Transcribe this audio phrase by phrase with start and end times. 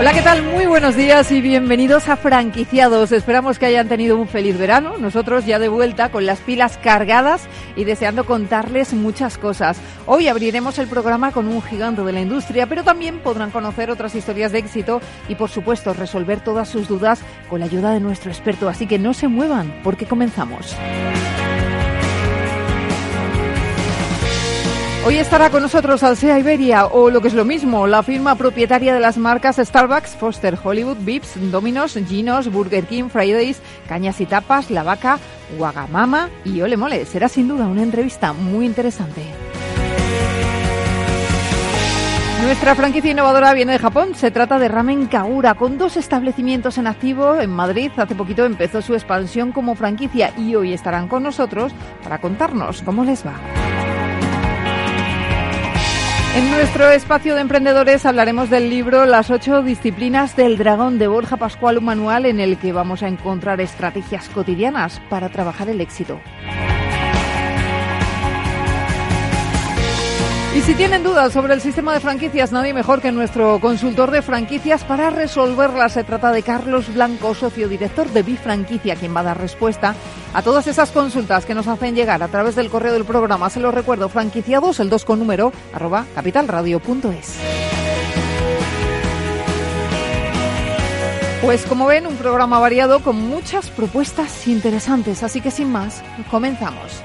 [0.00, 0.42] Hola, ¿qué tal?
[0.42, 3.12] Muy buenos días y bienvenidos a Franquiciados.
[3.12, 4.96] Esperamos que hayan tenido un feliz verano.
[4.96, 7.46] Nosotros ya de vuelta con las pilas cargadas
[7.76, 9.78] y deseando contarles muchas cosas.
[10.06, 14.14] Hoy abriremos el programa con un gigante de la industria, pero también podrán conocer otras
[14.14, 18.30] historias de éxito y, por supuesto, resolver todas sus dudas con la ayuda de nuestro
[18.30, 18.70] experto.
[18.70, 20.74] Así que no se muevan, porque comenzamos.
[25.02, 28.92] Hoy estará con nosotros Alsea Iberia, o lo que es lo mismo, la firma propietaria
[28.92, 34.70] de las marcas Starbucks, Foster Hollywood, Vips, Domino's, Ginos, Burger King, Fridays, Cañas y Tapas,
[34.70, 35.18] La Vaca,
[35.58, 37.06] Wagamama y Ole Mole.
[37.06, 39.22] Será sin duda una entrevista muy interesante.
[42.42, 44.14] Nuestra franquicia innovadora viene de Japón.
[44.14, 47.90] Se trata de Ramen Kagura, con dos establecimientos en activo en Madrid.
[47.96, 53.04] Hace poquito empezó su expansión como franquicia y hoy estarán con nosotros para contarnos cómo
[53.04, 53.34] les va.
[56.32, 61.36] En nuestro espacio de emprendedores hablaremos del libro Las ocho disciplinas del dragón de Borja
[61.36, 66.20] Pascual, un manual en el que vamos a encontrar estrategias cotidianas para trabajar el éxito.
[70.52, 74.20] Y si tienen dudas sobre el sistema de franquicias, nadie mejor que nuestro consultor de
[74.20, 75.92] franquicias para resolverlas.
[75.92, 79.94] Se trata de Carlos Blanco, socio director de Bifranquicia, quien va a dar respuesta
[80.34, 83.48] a todas esas consultas que nos hacen llegar a través del correo del programa.
[83.48, 87.36] Se lo recuerdo, franquiciados, el 2 con número, arroba capitalradio.es.
[91.42, 95.22] Pues como ven, un programa variado con muchas propuestas interesantes.
[95.22, 97.04] Así que sin más, comenzamos.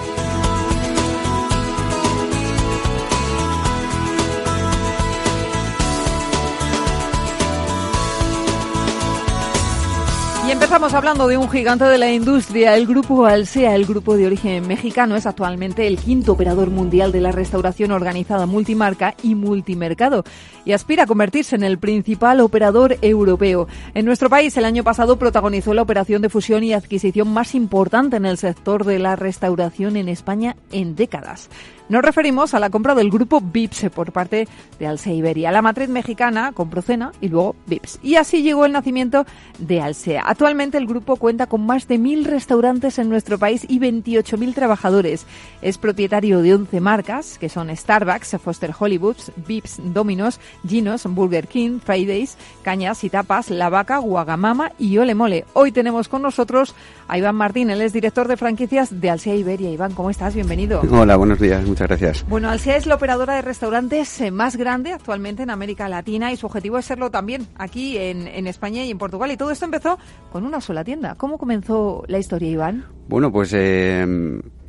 [10.61, 12.77] Empezamos hablando de un gigante de la industria.
[12.77, 17.19] El grupo Alsea, el grupo de origen mexicano, es actualmente el quinto operador mundial de
[17.19, 20.23] la restauración organizada multimarca y multimercado
[20.63, 23.67] y aspira a convertirse en el principal operador europeo.
[23.95, 28.17] En nuestro país, el año pasado protagonizó la operación de fusión y adquisición más importante
[28.17, 31.49] en el sector de la restauración en España en décadas.
[31.89, 34.47] Nos referimos a la compra del grupo Vips por parte
[34.79, 35.51] de Alsea Iberia.
[35.51, 37.99] La matriz mexicana compró Cena y luego Vips.
[38.01, 39.25] Y así llegó el nacimiento
[39.59, 40.23] de Alsea.
[40.25, 45.25] Actualmente el grupo cuenta con más de mil restaurantes en nuestro país y 28.000 trabajadores.
[45.61, 49.17] Es propietario de 11 marcas, que son Starbucks, Foster Hollywood,
[49.47, 55.45] Vips, Domino's, Ginos, Burger King, Fridays, Cañas y Tapas, La Vaca, Guagamama y Ole Mole.
[55.53, 56.73] Hoy tenemos con nosotros
[57.07, 59.69] a Iván Martín, él es director de franquicias de Alsea Iberia.
[59.69, 60.35] Iván, ¿cómo estás?
[60.35, 60.81] Bienvenido.
[60.89, 62.25] Hola, buenos días, muchas gracias.
[62.27, 66.37] Bueno, Alsea es la operadora de restaurantes eh, más grande actualmente en América Latina y
[66.37, 69.31] su objetivo es serlo también aquí en, en España y en Portugal.
[69.31, 69.97] Y todo esto empezó
[70.31, 71.15] con una sola tienda.
[71.15, 72.85] ¿Cómo comenzó la historia, Iván?
[73.07, 74.05] Bueno, pues eh,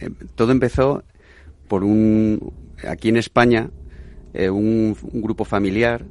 [0.00, 1.02] eh, todo empezó
[1.68, 2.52] por un...
[2.88, 3.70] Aquí en España,
[4.34, 6.04] eh, un, un grupo familiar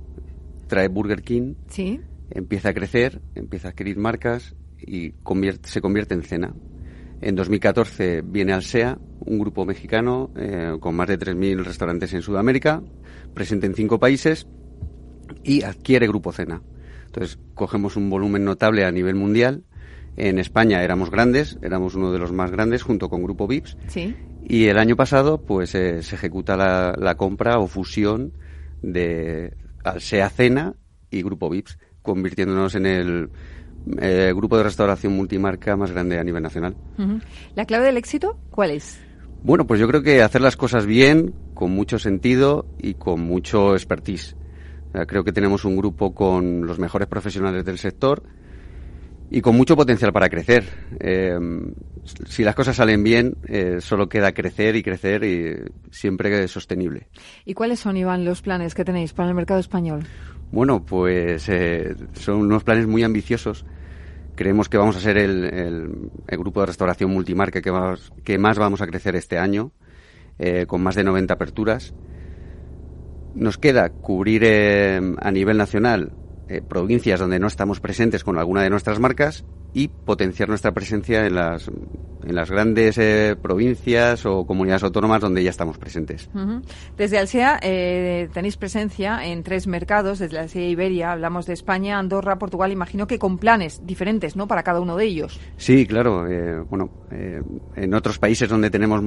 [0.67, 1.99] trae Burger King, Sí.
[2.29, 6.53] empieza a crecer, empieza a adquirir marcas y convierte- se convierte en cena.
[7.21, 12.81] En 2014 viene Alsea, un grupo mexicano eh, con más de 3.000 restaurantes en Sudamérica,
[13.35, 14.47] presente en cinco países
[15.43, 16.63] y adquiere Grupo Cena.
[17.05, 19.63] Entonces cogemos un volumen notable a nivel mundial.
[20.17, 23.77] En España éramos grandes, éramos uno de los más grandes junto con Grupo Vips.
[23.87, 24.15] Sí.
[24.43, 28.33] Y el año pasado, pues eh, se ejecuta la, la compra o fusión
[28.81, 30.73] de Alsea Cena
[31.11, 33.29] y Grupo Vips, convirtiéndonos en el
[33.99, 36.75] eh, grupo de restauración multimarca más grande a nivel nacional.
[37.55, 38.99] ¿La clave del éxito cuál es?
[39.43, 43.73] Bueno, pues yo creo que hacer las cosas bien, con mucho sentido y con mucho
[43.73, 44.35] expertise.
[45.07, 48.23] Creo que tenemos un grupo con los mejores profesionales del sector
[49.31, 50.65] y con mucho potencial para crecer.
[50.99, 51.39] Eh,
[52.27, 57.07] si las cosas salen bien, eh, solo queda crecer y crecer y siempre sostenible.
[57.45, 60.03] ¿Y cuáles son, Iván, los planes que tenéis para el mercado español?
[60.51, 63.65] Bueno, pues eh, son unos planes muy ambiciosos.
[64.35, 68.81] Creemos que vamos a ser el, grupo de restauración multimarca que más, que más vamos
[68.81, 69.71] a crecer este año,
[70.39, 71.93] eh, con más de 90 aperturas.
[73.33, 76.11] Nos queda cubrir eh, a nivel nacional
[76.51, 81.25] eh, provincias donde no estamos presentes con alguna de nuestras marcas y potenciar nuestra presencia
[81.25, 81.69] en las
[82.23, 86.29] en las grandes eh, provincias o comunidades autónomas donde ya estamos presentes.
[86.97, 92.37] Desde Alsea eh, tenéis presencia en tres mercados, desde Alsea Iberia, hablamos de España, Andorra,
[92.37, 95.39] Portugal, imagino que con planes diferentes, ¿no?, para cada uno de ellos.
[95.55, 96.27] Sí, claro.
[96.29, 96.89] Eh, bueno,
[97.75, 99.01] en otros países donde tenemos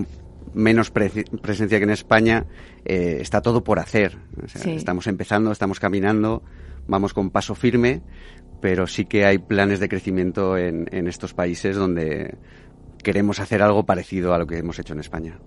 [0.54, 2.46] menos presencia que en España,
[2.84, 4.16] está todo por hacer.
[4.64, 6.42] Estamos empezando, estamos caminando,
[6.86, 8.02] vamos con paso firme,
[8.60, 12.36] pero sí que hay planes de crecimiento en, en estos países donde
[13.04, 15.38] queremos hacer algo parecido a lo que hemos hecho en España.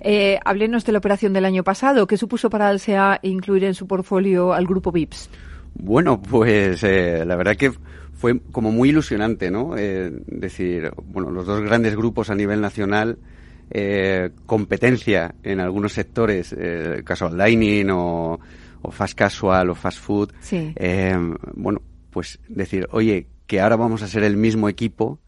[0.00, 2.08] Eh, háblenos de la operación del año pasado.
[2.08, 5.30] ¿Qué supuso para Alsea incluir en su portfolio al grupo VIPS?
[5.74, 7.72] Bueno, pues eh, la verdad que
[8.14, 9.76] fue como muy ilusionante, ¿no?
[9.76, 13.18] Eh, decir, bueno, los dos grandes grupos a nivel nacional,
[14.46, 16.56] competencia en algunos sectores,
[17.04, 18.40] casual dining o,
[18.82, 20.32] o, fast casual o fast food.
[20.40, 20.74] Sí.
[21.54, 25.20] bueno, pues decir, oye, que ahora vamos a ser el mismo equipo,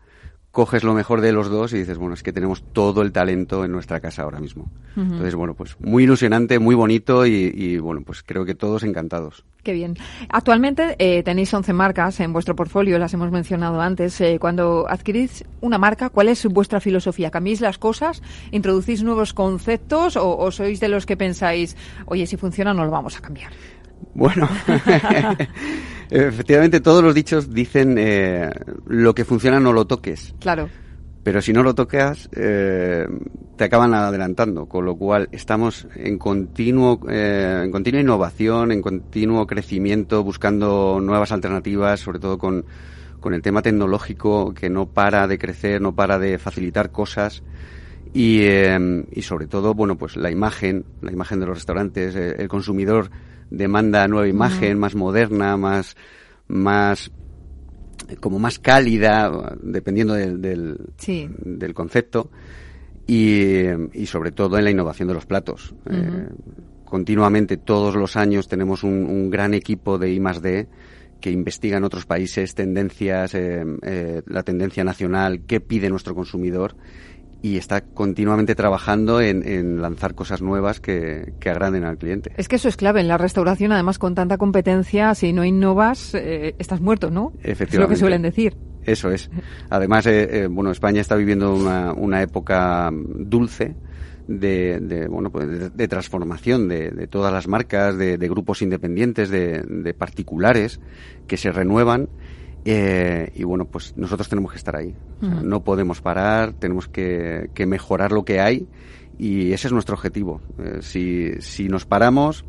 [0.53, 3.65] coges lo mejor de los dos y dices, bueno, es que tenemos todo el talento
[3.65, 4.71] en nuestra casa ahora mismo.
[4.97, 9.45] Entonces, bueno, pues muy ilusionante, muy bonito y, bueno, pues creo que todos encantados.
[9.63, 9.97] Qué bien.
[10.29, 14.21] Actualmente eh, tenéis 11 marcas en vuestro portfolio, las hemos mencionado antes.
[14.21, 17.31] Eh, cuando adquirís una marca, ¿cuál es vuestra filosofía?
[17.31, 18.23] ¿Cambiáis las cosas?
[18.51, 20.17] ¿Introducís nuevos conceptos?
[20.17, 21.77] ¿O, o sois de los que pensáis,
[22.07, 23.53] oye, si funciona no lo vamos a cambiar?
[24.15, 24.49] Bueno,
[26.11, 28.51] efectivamente todos los dichos dicen eh,
[28.87, 30.35] lo que funciona no lo toques.
[30.41, 30.69] Claro.
[31.23, 33.07] Pero si no lo tocas, eh,
[33.57, 39.47] te acaban adelantando, con lo cual estamos en continuo, eh, en continua innovación, en continuo
[39.47, 42.65] crecimiento, buscando nuevas alternativas, sobre todo con,
[43.21, 47.43] con el tema tecnológico que no para de crecer, no para de facilitar cosas.
[48.15, 53.11] Y, y sobre todo, bueno, pues la imagen, la imagen de los restaurantes, el consumidor
[53.51, 55.97] demanda nueva imagen, más moderna, más,
[56.49, 57.11] más
[58.21, 62.31] como más cálida, dependiendo del, del, concepto,
[63.07, 63.63] y,
[63.93, 65.75] y, sobre todo en la innovación de los platos.
[65.91, 66.29] Eh,
[66.85, 70.69] continuamente, todos los años, tenemos un, gran equipo de I D
[71.21, 76.77] que investiga en otros países tendencias, eh, eh, la tendencia nacional, qué pide nuestro consumidor
[77.43, 82.33] y está continuamente trabajando en, lanzar cosas nuevas que, que, agraden al cliente.
[82.37, 86.15] Es que eso es clave en la restauración, además con tanta competencia, si no innovas,
[86.15, 87.33] eh, estás muerto, ¿no?
[87.43, 87.77] Efectivamente.
[87.77, 88.57] Es lo que suelen decir.
[88.85, 89.31] Eso es.
[89.69, 93.75] Además, eh, eh, bueno, España está viviendo una, una época dulce.
[94.29, 99.93] De, de, bueno pues de, transformación de, de, todas las marcas de, grupos independientes de,
[99.99, 100.79] particulares
[101.27, 102.09] que se renuevan
[102.65, 104.95] eh, y bueno, pues nosotros tenemos que estar ahí.
[105.21, 108.67] No podemos parar, tenemos que, mejorar lo que hay
[109.19, 110.41] y ese es nuestro objetivo.
[110.59, 112.45] Eh, si, si nos paramos,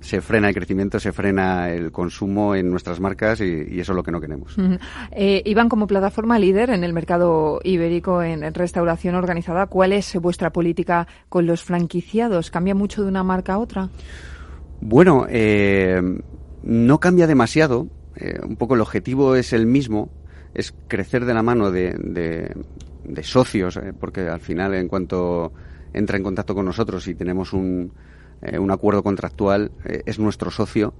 [0.00, 4.02] se frena el crecimiento, se frena el consumo en nuestras marcas y, eso es lo
[4.02, 4.56] que no queremos.
[5.12, 10.52] Eh, Iván, como plataforma líder en el mercado ibérico en restauración organizada, ¿cuál es vuestra
[10.52, 12.50] política con los franquiciados?
[12.50, 13.88] ¿Cambia mucho de una marca a otra?
[14.80, 15.26] Bueno,
[16.62, 20.10] no cambia demasiado eh, un poco el objetivo es el mismo,
[20.54, 21.92] es crecer de la mano de,
[23.04, 25.52] de, socios, eh, porque al final en cuanto
[25.92, 27.92] entra en contacto con nosotros y tenemos un,
[28.42, 30.94] eh, un acuerdo contractual, es nuestro socio,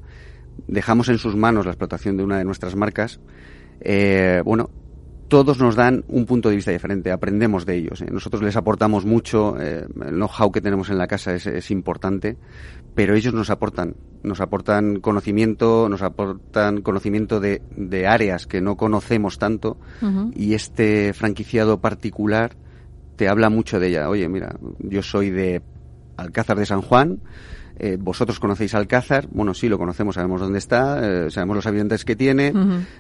[0.69, 3.21] dejamos en sus manos la explotación de una de nuestras marcas,
[4.45, 4.71] bueno,
[5.35, 8.05] todos nos dan un punto de vista diferente, aprendemos de ellos.
[8.09, 12.37] Nosotros les aportamos mucho, el know-how que tenemos en la casa es, es, importante,
[12.95, 18.77] pero ellos nos aportan, nos aportan conocimiento, nos aportan conocimiento de, de áreas que no
[18.77, 19.77] conocemos tanto
[20.37, 22.53] y este franquiciado particular
[23.17, 24.09] te habla mucho de ella.
[24.09, 25.63] Oye, mira, yo soy de
[26.17, 27.19] Alcázar de San Juan,
[27.77, 32.05] eh, vosotros conocéis Alcázar, bueno, sí, lo conocemos, sabemos dónde está, eh, sabemos los habitantes
[32.05, 32.53] que tiene,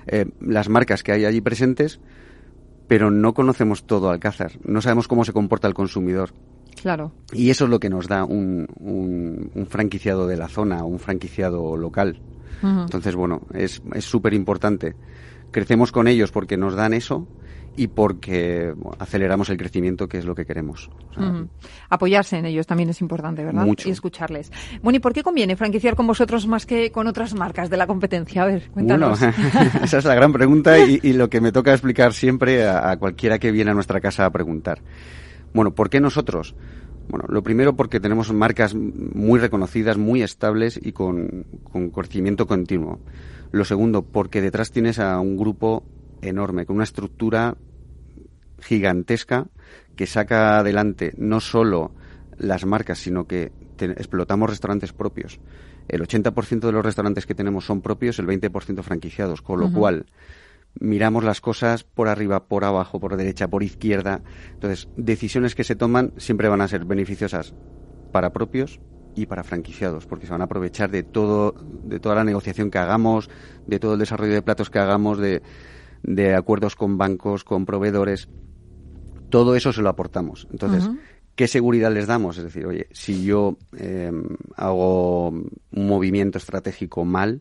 [0.07, 2.01] eh, las marcas que hay allí presentes,
[2.89, 6.31] pero no conocemos todo Alcázar, no sabemos cómo se comporta el consumidor.
[6.81, 7.13] Claro.
[7.33, 11.77] Y eso es lo que nos da un, un, franquiciado de la zona, un franquiciado
[11.77, 12.21] local.
[12.63, 14.95] Entonces, bueno, es súper importante.
[15.51, 17.27] Crecemos con ellos porque nos dan eso
[17.77, 20.91] y porque aceleramos el crecimiento, que es lo que queremos.
[21.89, 23.65] Apoyarse en ellos también es importante, ¿verdad?
[23.65, 23.89] Mucho.
[23.89, 24.53] Y escucharles.
[24.83, 27.87] Bueno, ¿y por qué conviene franquiciar con vosotros más que con otras marcas de la
[27.87, 28.43] competencia?
[28.43, 29.21] A ver, cuéntanos.
[29.21, 29.35] Bueno,
[29.83, 33.53] esa es la gran pregunta y, lo que me toca explicar siempre a cualquiera que
[33.53, 34.81] viene a nuestra casa a preguntar.
[35.53, 36.55] Bueno, ¿por qué nosotros?
[37.09, 41.47] Bueno, lo primero porque tenemos marcas muy reconocidas, muy estables y con,
[41.95, 43.01] crecimiento continuo.
[43.53, 45.85] Lo segundo, porque detrás tienes a un grupo
[46.27, 47.57] enorme, con una estructura
[48.61, 49.47] gigantesca
[49.97, 51.93] que saca adelante no solo
[52.37, 55.41] las marcas, sino que explotamos restaurantes propios.
[55.89, 60.07] El 80% de los restaurantes que tenemos son propios, el 20% franquiciados, con lo cual
[60.81, 64.23] miramos las cosas por arriba, por abajo, por derecha, por izquierda.
[64.53, 67.55] Entonces, decisiones que se toman siempre van a ser beneficiosas
[68.13, 68.81] para propios
[69.15, 71.55] y para franquiciados, porque se van a aprovechar de todo,
[71.85, 73.31] de toda la negociación que hagamos,
[73.67, 75.43] de todo el desarrollo de platos que hagamos, de,
[76.05, 78.29] de acuerdos con bancos, con proveedores.
[79.31, 80.47] Todo eso se lo aportamos.
[80.53, 80.89] Entonces,
[81.35, 82.37] ¿qué seguridad les damos?
[82.37, 84.23] Es decir, oye, si yo em,
[84.55, 87.41] hago un movimiento estratégico mal,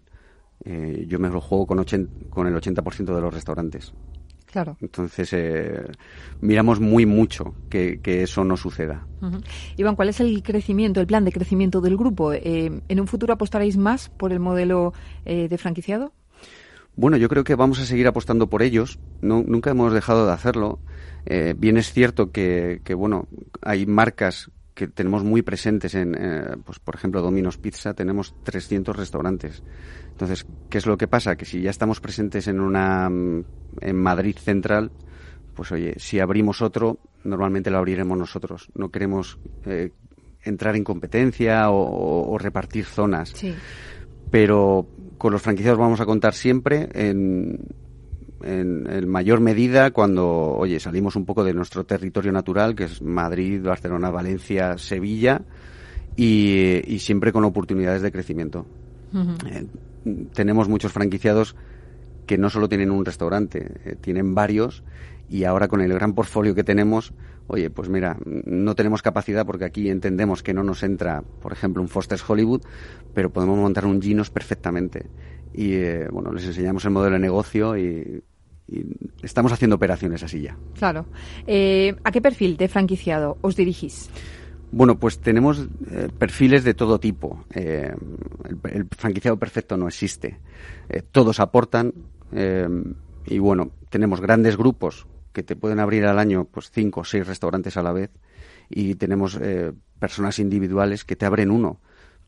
[0.64, 1.86] eh, yo me lo juego con,
[2.30, 3.94] con el 80% de los restaurantes.
[4.46, 4.78] Claro.
[4.82, 5.84] Entonces, eh,
[6.40, 9.06] miramos muy mucho que, eso no suceda.
[9.78, 12.34] Iván, ¿cuál es el crecimiento, el plan de crecimiento del grupo?
[12.34, 14.94] Eh, ¿En un futuro apostaréis más por el modelo
[15.26, 16.14] de franquiciado?
[16.96, 19.00] Bueno, yo creo que vamos a seguir apostando por ellos.
[19.22, 20.80] nunca hemos dejado de hacerlo.
[21.58, 23.28] bien es cierto que, que, bueno,
[23.62, 26.18] hay marcas que tenemos muy presentes en,
[26.66, 29.64] pues por ejemplo, Domino's Pizza, tenemos 300 restaurantes.
[30.12, 31.36] Entonces, ¿qué es lo que pasa?
[31.36, 33.46] Que si ya estamos presentes en una mm,
[33.82, 34.92] en Madrid central,
[35.56, 38.70] pues oye, si abrimos otro, normalmente lo abriremos nosotros.
[38.76, 39.92] No queremos eh,
[40.42, 43.30] entrar en competencia o, repartir zonas.
[43.30, 43.54] Sí.
[44.32, 47.60] Pero con los franquiciados vamos a contar siempre en,
[48.44, 53.62] en, mayor medida cuando, oye, salimos un poco de nuestro territorio natural, que es Madrid,
[53.64, 55.42] Barcelona, Valencia, Sevilla,
[56.16, 58.66] y, siempre con oportunidades de crecimiento.
[60.34, 61.56] Tenemos muchos franquiciados
[62.26, 64.84] que no solo tienen un restaurante, eh, tienen varios
[65.30, 67.14] y ahora con el gran portfolio que tenemos,
[67.48, 71.82] oye, pues mira, no tenemos capacidad porque aquí entendemos que no nos entra, por ejemplo,
[71.82, 72.62] un Foster's Hollywood,
[73.14, 75.08] pero podemos montar un Ginos perfectamente.
[75.54, 78.24] Y eh, bueno, les enseñamos el modelo de negocio y,
[79.22, 80.58] estamos haciendo operaciones así ya.
[80.80, 81.06] Claro.
[81.46, 84.10] Eh, ¿A qué perfil de franquiciado os dirigís?
[84.72, 87.46] Bueno, pues tenemos eh, perfiles de todo tipo.
[87.54, 90.40] El, franquiciado perfecto no existe.
[91.12, 91.94] Todos aportan
[93.26, 97.28] y bueno, tenemos grandes grupos que te pueden abrir al año pues cinco o seis
[97.28, 98.12] restaurantes a la vez
[98.70, 99.40] y tenemos
[100.00, 101.80] personas individuales que te abren uno.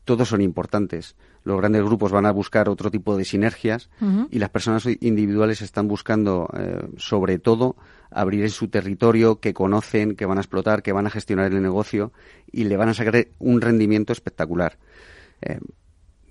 [0.04, 1.16] Todos son importantes.
[1.42, 3.88] Los grandes grupos van a buscar otro tipo de sinergias
[4.30, 6.48] y las personas individuales están buscando,
[6.96, 7.76] sobre todo,
[8.10, 11.62] abrir en su territorio, que conocen, que van a explotar, que van a gestionar el
[11.62, 12.12] negocio
[12.50, 14.78] y le van a sacar un rendimiento espectacular.
[15.42, 15.58] Eh,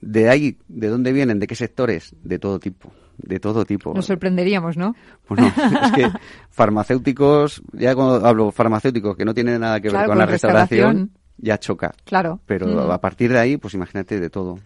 [0.02, 1.40] de ahí, ¿de dónde vienen?
[1.40, 2.16] ¿De qué sectores?
[2.24, 2.92] De todo tipo.
[3.18, 3.94] De todo tipo.
[3.94, 4.96] Nos sorprenderíamos, ¿no?
[5.28, 5.48] Bueno,
[5.84, 6.12] es que
[6.50, 11.58] farmacéuticos, ya cuando hablo farmacéuticos que no tienen nada que ver con, la restauración, ya
[11.58, 11.94] choca.
[12.06, 12.40] Claro.
[12.46, 12.92] Pero mm.
[12.92, 14.60] a partir de ahí, pues imagínate de todo.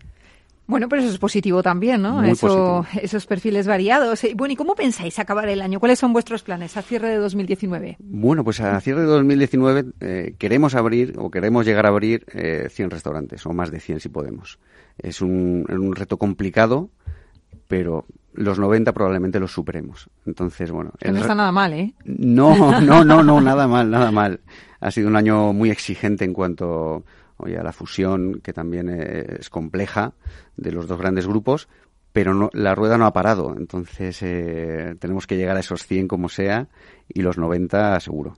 [0.70, 2.24] Bueno, pero eso es positivo también, ¿no?
[2.24, 4.24] eso, Esos perfiles variados.
[4.36, 5.80] Bueno, ¿y cómo pensáis acabar el año?
[5.80, 7.98] ¿Cuáles son vuestros planes a cierre de 2019?
[7.98, 12.68] Bueno, pues a cierre de 2019 eh, queremos abrir o queremos llegar a abrir eh,
[12.70, 14.60] 100 restaurantes o más de 100 si podemos.
[15.00, 16.92] Es un, un reto complicado,
[17.68, 20.10] pero los 90 probablemente los superemos.
[20.26, 20.92] Entonces, bueno.
[21.04, 21.94] no está nada mal, ¿eh?
[22.06, 24.40] No, no, no, no, nada mal, nada mal.
[24.80, 27.04] Ha sido un año muy exigente en cuanto
[27.38, 30.14] oye, a la fusión, que también es compleja,
[30.58, 31.68] de los dos grandes grupos,
[32.12, 33.56] pero no, la rueda no ha parado.
[33.58, 36.68] Entonces eh, tenemos que llegar a esos 100 como sea
[37.08, 38.38] y los 90 seguro.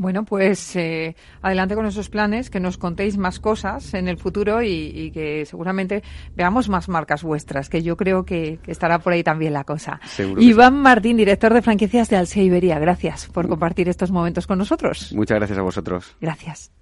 [0.00, 4.62] Bueno, pues eh, adelante con esos planes, que nos contéis más cosas en el futuro
[4.62, 6.02] y, que seguramente
[6.34, 10.00] veamos más marcas vuestras, que yo creo que, estará por ahí también la cosa.
[10.38, 15.12] Iván Martín, director de franquicias de Alsea Iberia, gracias por compartir estos momentos con nosotros.
[15.12, 16.16] Muchas gracias a vosotros.
[16.18, 16.72] Gracias.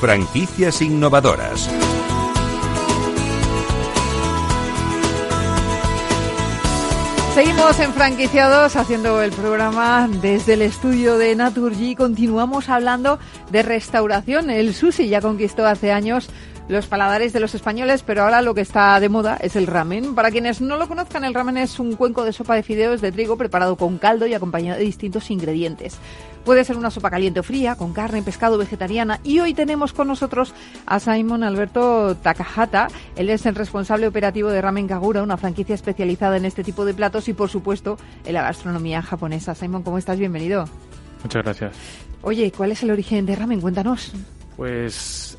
[0.00, 1.68] Franquicias innovadoras.
[7.34, 11.94] Seguimos en franquiciados haciendo el programa desde el estudio de Naturgy.
[11.94, 13.18] Continuamos hablando
[13.50, 14.50] de restauración.
[14.50, 16.28] El sushi ya conquistó hace años
[16.68, 20.14] los paladares de los españoles, pero ahora lo que está de moda es el ramen.
[20.14, 23.12] Para quienes no lo conozcan, el ramen es un cuenco de sopa de fideos de
[23.12, 25.98] trigo preparado con caldo y acompañado de distintos ingredientes.
[26.44, 29.20] Puede ser una sopa caliente o fría, con carne, pescado, vegetariana.
[29.22, 30.54] Y hoy tenemos con nosotros
[30.86, 32.88] a Simon Alberto Takahata.
[33.14, 36.94] Él es el responsable operativo de Ramen Kagura, una franquicia especializada en este tipo de
[36.94, 39.54] platos y, por supuesto, en la gastronomía japonesa.
[39.54, 40.18] Simon, ¿cómo estás?
[40.18, 40.64] Bienvenido.
[41.22, 41.76] Muchas gracias.
[42.22, 43.60] Oye, ¿cuál es el origen de ramen?
[43.60, 44.12] Cuéntanos.
[44.56, 45.38] Pues,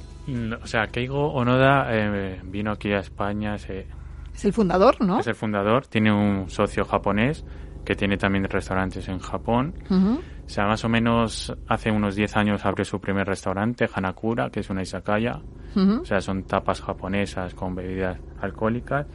[0.62, 3.58] o sea, Keigo Onoda eh, vino aquí a España.
[3.58, 3.88] Se,
[4.34, 5.20] es el fundador, ¿no?
[5.20, 5.88] Es el fundador.
[5.88, 7.46] Tiene un socio japonés
[7.86, 9.74] que tiene también restaurantes en Japón.
[10.46, 14.62] O sea, más o menos hace unos 10 años abrió su primer restaurante, Hanakura, que
[14.62, 15.42] es una izakaya.
[15.75, 19.08] O sea, son tapas japonesas con bebidas alcohólicas.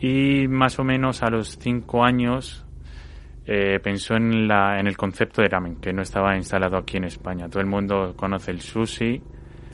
[0.00, 2.66] Y más o menos a los 5 años
[3.46, 7.04] eh, pensó en, la, en el concepto de ramen, que no estaba instalado aquí en
[7.04, 7.48] España.
[7.48, 9.22] Todo el mundo conoce el sushi,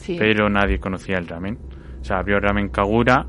[0.06, 1.58] pero nadie conocía el ramen.
[2.00, 3.26] O sea, abrió Ramen Kagura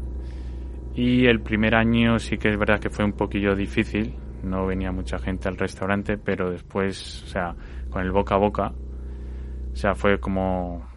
[0.95, 4.91] y el primer año sí que es verdad que fue un poquillo difícil, no venía
[4.91, 7.55] mucha gente al restaurante, pero después, o sea,
[7.89, 8.73] con el boca a boca,
[9.71, 10.89] o sea, fue como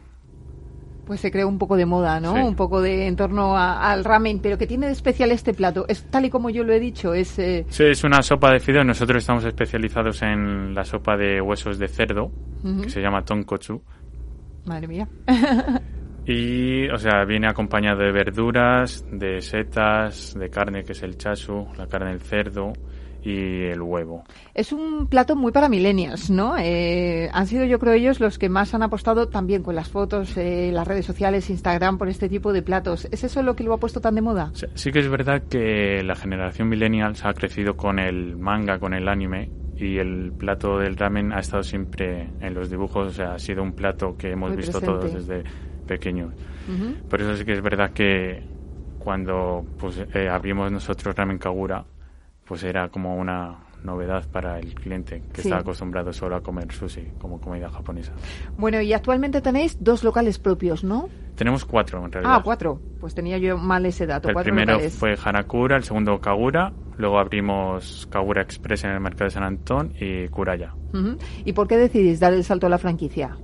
[1.04, 2.32] pues se creó un poco de moda, ¿no?
[2.34, 5.84] Un poco de en torno al ramen, pero ¿qué tiene de especial este plato?
[5.88, 7.38] Es tal y como yo lo he dicho, es...
[7.38, 8.84] Eh, sí, es una sopa de fideo.
[8.84, 12.30] Nosotros estamos especializados en la sopa de huesos de cerdo,
[12.82, 13.82] que se llama tonkotsu.
[14.64, 15.08] Madre mía.
[16.26, 21.66] y, o sea, viene acompañado de verduras, de setas, de carne, que es el chasu,
[21.76, 22.72] la carne del cerdo,
[23.24, 24.24] y el huevo.
[24.54, 26.56] Es un plato muy para millennials, ¿no?
[26.58, 30.36] Eh, han sido, yo creo, ellos los que más han apostado también con las fotos,
[30.36, 33.06] eh, las redes sociales, Instagram, por este tipo de platos.
[33.10, 34.52] ¿Es eso lo que lo ha puesto tan de moda?
[34.74, 39.08] Sí, que es verdad que la generación millennials ha crecido con el manga, con el
[39.08, 43.38] anime, y el plato del ramen ha estado siempre en los dibujos, o sea, ha
[43.38, 45.44] sido un plato que hemos visto todos desde
[45.86, 46.34] pequeños.
[47.08, 48.42] Por eso sí que es verdad que
[48.98, 51.84] cuando pues, eh, abrimos nosotros Ramen Kagura,
[52.44, 57.12] pues era como una novedad para el cliente que está acostumbrado solo a comer sushi
[57.18, 58.12] como comida japonesa.
[58.56, 61.08] Bueno, y actualmente tenéis dos locales propios, ¿no?
[61.34, 62.36] Tenemos cuatro en realidad.
[62.36, 62.80] Ah, cuatro.
[63.00, 64.28] Pues tenía yo mal ese dato.
[64.28, 69.30] El primero fue Hanakura, el segundo Kagura, luego abrimos Kagura Express en el mercado de
[69.30, 70.74] San Antón y Kuraya.
[71.44, 73.36] ¿Y por qué decidís dar el salto a la franquicia?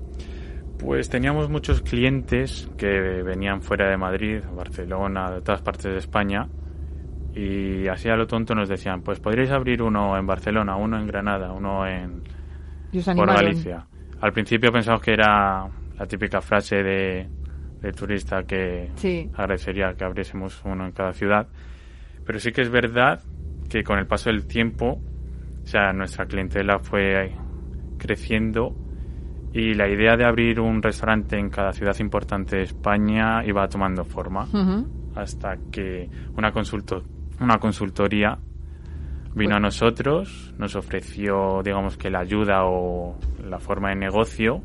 [0.79, 2.87] Pues teníamos muchos clientes que
[3.25, 6.49] venían fuera de Madrid, Barcelona, de todas partes de España
[7.39, 11.07] y así a lo tonto nos decían, pues podríais abrir uno en Barcelona, uno en
[11.07, 12.25] Granada, uno en
[13.15, 13.87] por Galicia.
[14.21, 17.29] Al principio pensamos que era la típica frase de,
[17.97, 18.91] turista que
[19.35, 21.47] agradecería que abriésemos uno en cada ciudad,
[22.27, 23.23] pero sí que es verdad
[23.69, 25.01] que con el paso del tiempo,
[25.63, 27.37] o sea, nuestra clientela fue
[27.99, 28.75] creciendo
[29.53, 34.05] y la idea de abrir un restaurante en cada ciudad importante de España iba tomando
[34.05, 34.49] forma
[35.15, 36.97] hasta que una consulta
[37.41, 38.39] una consultoría
[39.35, 44.63] vino a nosotros, nos ofreció, digamos que la ayuda o la forma de negocio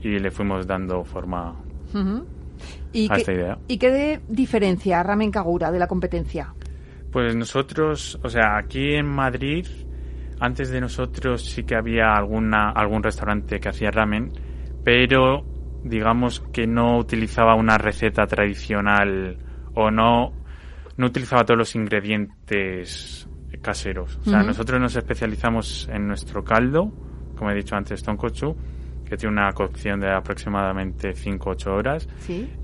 [0.00, 1.56] y le fuimos dando forma
[2.92, 3.58] ¿Y a esta idea.
[3.68, 6.54] ¿Y qué diferencia Ramen Kagura de la competencia?
[7.10, 9.66] Pues nosotros, o sea, aquí en Madrid,
[10.40, 14.32] antes de nosotros sí que había alguna, algún restaurante que hacía ramen,
[14.84, 15.44] pero
[15.82, 19.38] digamos que no utilizaba una receta tradicional
[19.74, 20.32] o no
[20.96, 23.28] no utilizaba todos los ingredientes
[23.62, 24.18] caseros.
[24.24, 26.92] O sea, nosotros nos especializamos en nuestro caldo,
[27.36, 28.56] como he dicho antes, tonkotsu,
[29.04, 32.08] que tiene una cocción de aproximadamente 5-8 horas.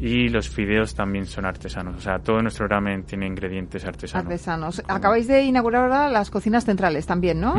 [0.00, 1.96] Y los fideos también son artesanos.
[1.96, 4.26] O sea, todo nuestro ramen tiene ingredientes artesanos.
[4.26, 4.82] Artesanos.
[4.88, 7.54] Acabáis de inaugurar ahora las cocinas centrales también, ¿no?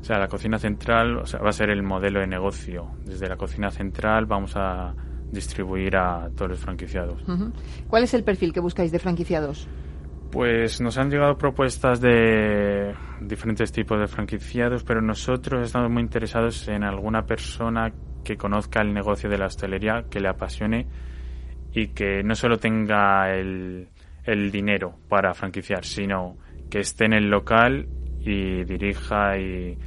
[0.00, 2.90] O sea, la cocina central o sea, va a ser el modelo de negocio.
[3.04, 4.94] Desde la cocina central vamos a
[5.30, 7.22] distribuir a todos los franquiciados.
[7.88, 9.68] ¿Cuál es el perfil que buscáis de franquiciados?
[10.36, 16.68] Pues nos han llegado propuestas de diferentes tipos de franquiciados, pero nosotros estamos muy interesados
[16.68, 17.90] en alguna persona
[18.22, 20.88] que conozca el negocio de la hostelería, que le apasione
[21.72, 23.88] y que no solo tenga el,
[24.24, 26.36] el dinero para franquiciar, sino
[26.68, 27.88] que esté en el local
[28.20, 29.78] y dirija y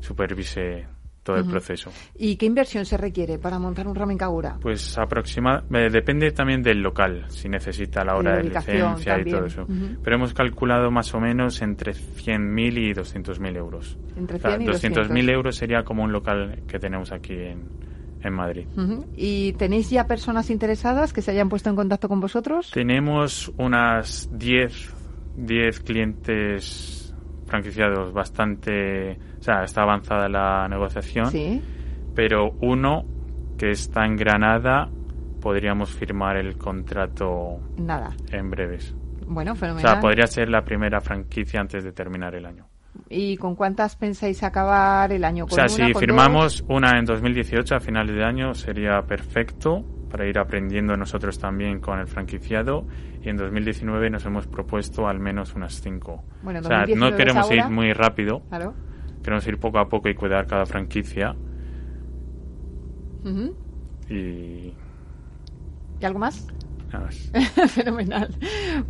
[0.00, 0.86] supervise
[1.24, 1.90] todo el proceso.
[2.16, 4.58] ¿Y qué inversión se requiere para montar un ramen Kagura?
[4.60, 9.66] Pues aproxima, depende también del local, si necesita la hora de, licencia y todo eso.
[10.02, 13.98] Pero hemos calculado más o menos entre 100.000 y 200.000 euros.
[14.16, 17.64] Entre 100 y 200.000 euros sería como un local que tenemos aquí en,
[18.22, 18.66] en Madrid.
[19.16, 22.70] ¿Y tenéis ya personas interesadas que se hayan puesto en contacto con vosotros?
[22.70, 24.94] Tenemos unas 10,
[25.36, 27.03] 10 clientes
[27.54, 31.62] franquiciados bastante, o sea, está avanzada la negociación, sí.
[32.12, 33.04] pero uno
[33.56, 34.90] que está en Granada
[35.40, 38.10] podríamos firmar el contrato Nada.
[38.32, 38.92] en breves.
[39.28, 39.86] Bueno, fenomenal.
[39.86, 42.66] O sea, podría ser la primera franquicia antes de terminar el año.
[43.08, 45.44] ¿Y con cuántas pensáis acabar el año?
[45.44, 50.38] o sea, si firmamos una en 2018 a finales de año sería perfecto para ir
[50.38, 52.86] aprendiendo nosotros también con el franquiciado
[53.20, 56.22] y en 2019 nos hemos propuesto al menos unas cinco.
[56.40, 58.74] Bueno, o sea, no queremos ir muy rápido, claro.
[59.24, 61.34] queremos ir poco a poco y cuidar cada franquicia.
[64.08, 64.14] Y...
[66.00, 66.46] ¿Y algo más?
[67.00, 67.30] Más.
[67.72, 68.34] Fenomenal.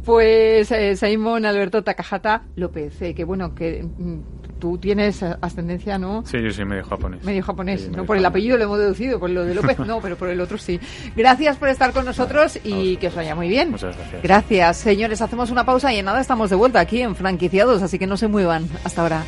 [0.05, 6.25] Pues eh, Simón Alberto Takahata López, eh, que bueno, que mm, tú tienes ascendencia, ¿no?
[6.27, 7.23] Sí, yo soy medio japonés.
[7.25, 10.17] Medio japonés, no por el apellido lo hemos deducido, por lo de López no, pero
[10.17, 10.81] por el otro sí.
[11.17, 13.71] Gracias por estar con nosotros y que os vaya muy bien.
[13.71, 14.23] Muchas gracias.
[14.23, 15.21] Gracias, señores.
[15.21, 18.17] Hacemos una pausa y en nada estamos de vuelta aquí en Franquiciados, así que no
[18.17, 18.69] se muevan.
[18.85, 19.25] Hasta ahora.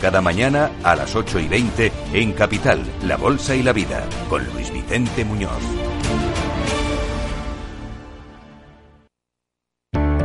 [0.00, 4.44] cada mañana a las 8 y 20 en Capital, La Bolsa y la Vida, con
[4.52, 5.62] Luis Vicente Muñoz.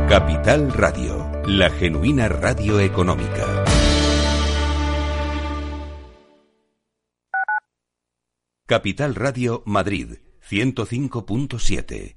[0.08, 3.64] Capital Radio, la genuina radio económica.
[8.66, 12.16] Capital Radio Madrid, 105.7.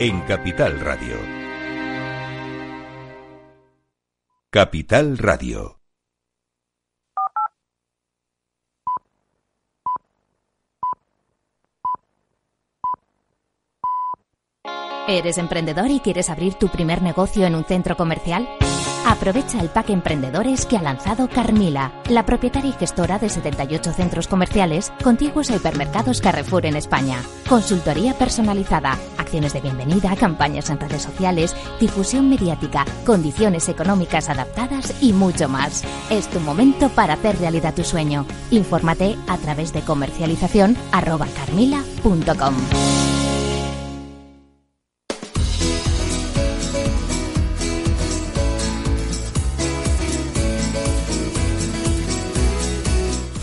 [0.00, 1.16] en Capital Radio.
[4.50, 5.78] Capital Radio.
[15.06, 18.48] ¿Eres emprendedor y quieres abrir tu primer negocio en un centro comercial?
[19.06, 24.28] Aprovecha el pack emprendedores que ha lanzado Carmila, la propietaria y gestora de 78 centros
[24.28, 27.22] comerciales contiguos a hipermercados Carrefour en España.
[27.48, 35.12] Consultoría personalizada, acciones de bienvenida, campañas en redes sociales, difusión mediática, condiciones económicas adaptadas y
[35.12, 35.84] mucho más.
[36.08, 38.24] Es tu momento para hacer realidad tu sueño.
[38.50, 42.54] Infórmate a través de comercialización carmila.com.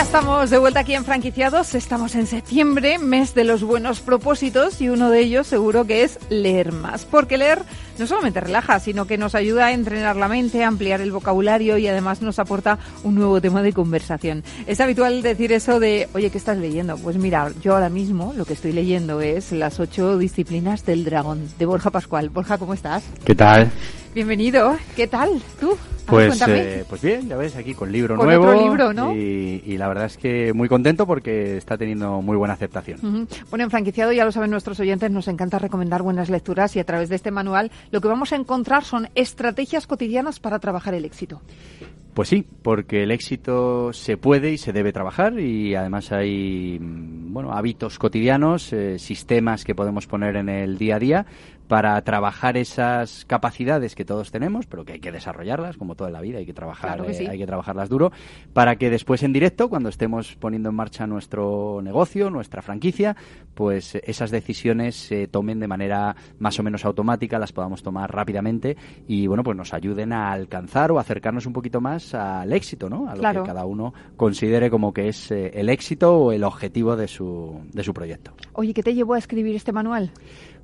[0.00, 1.74] Ya estamos de vuelta aquí en Franquiciados.
[1.74, 6.18] Estamos en septiembre, mes de los buenos propósitos, y uno de ellos seguro que es
[6.30, 7.04] leer más.
[7.04, 7.60] Porque leer
[7.98, 11.86] no solamente relaja, sino que nos ayuda a entrenar la mente, ampliar el vocabulario y
[11.86, 14.42] además nos aporta un nuevo tema de conversación.
[14.66, 16.96] Es habitual decir eso de, oye, ¿qué estás leyendo?
[16.96, 21.46] Pues mira, yo ahora mismo lo que estoy leyendo es Las ocho disciplinas del dragón,
[21.58, 22.30] de Borja Pascual.
[22.30, 23.02] Borja, ¿cómo estás?
[23.26, 23.70] ¿Qué tal?
[24.14, 24.76] Bienvenido.
[24.96, 25.40] ¿Qué tal?
[25.60, 25.76] ¿Tú?
[26.06, 28.48] Pues, eh, pues bien, ya ves, aquí con libro con nuevo.
[28.48, 29.14] Otro libro, ¿no?
[29.14, 33.28] Y, y, la verdad es que muy contento porque está teniendo muy buena aceptación.
[33.50, 36.84] Bueno, en franquiciado, ya lo saben nuestros oyentes, nos encanta recomendar buenas lecturas y a
[36.84, 41.04] través de este manual lo que vamos a encontrar son estrategias cotidianas para trabajar el
[41.04, 41.40] éxito.
[42.14, 47.32] Pues sí, porque el éxito se puede y se debe trabajar y además hay mm,
[47.32, 51.26] bueno hábitos cotidianos, eh, sistemas que podemos poner en el día a día
[51.70, 56.20] para trabajar esas capacidades que todos tenemos, pero que hay que desarrollarlas, como toda la
[56.20, 57.26] vida, hay que trabajar, claro que sí.
[57.26, 58.10] eh, hay que trabajarlas duro,
[58.52, 63.14] para que después en directo, cuando estemos poniendo en marcha nuestro negocio, nuestra franquicia,
[63.54, 68.76] pues esas decisiones se tomen de manera más o menos automática, las podamos tomar rápidamente
[69.06, 73.08] y bueno, pues nos ayuden a alcanzar o acercarnos un poquito más al éxito, ¿no?
[73.08, 73.44] A lo claro.
[73.44, 77.60] que cada uno considere como que es eh, el éxito o el objetivo de su,
[77.72, 78.32] de su proyecto.
[78.54, 80.10] Oye, ¿qué te llevó a escribir este manual?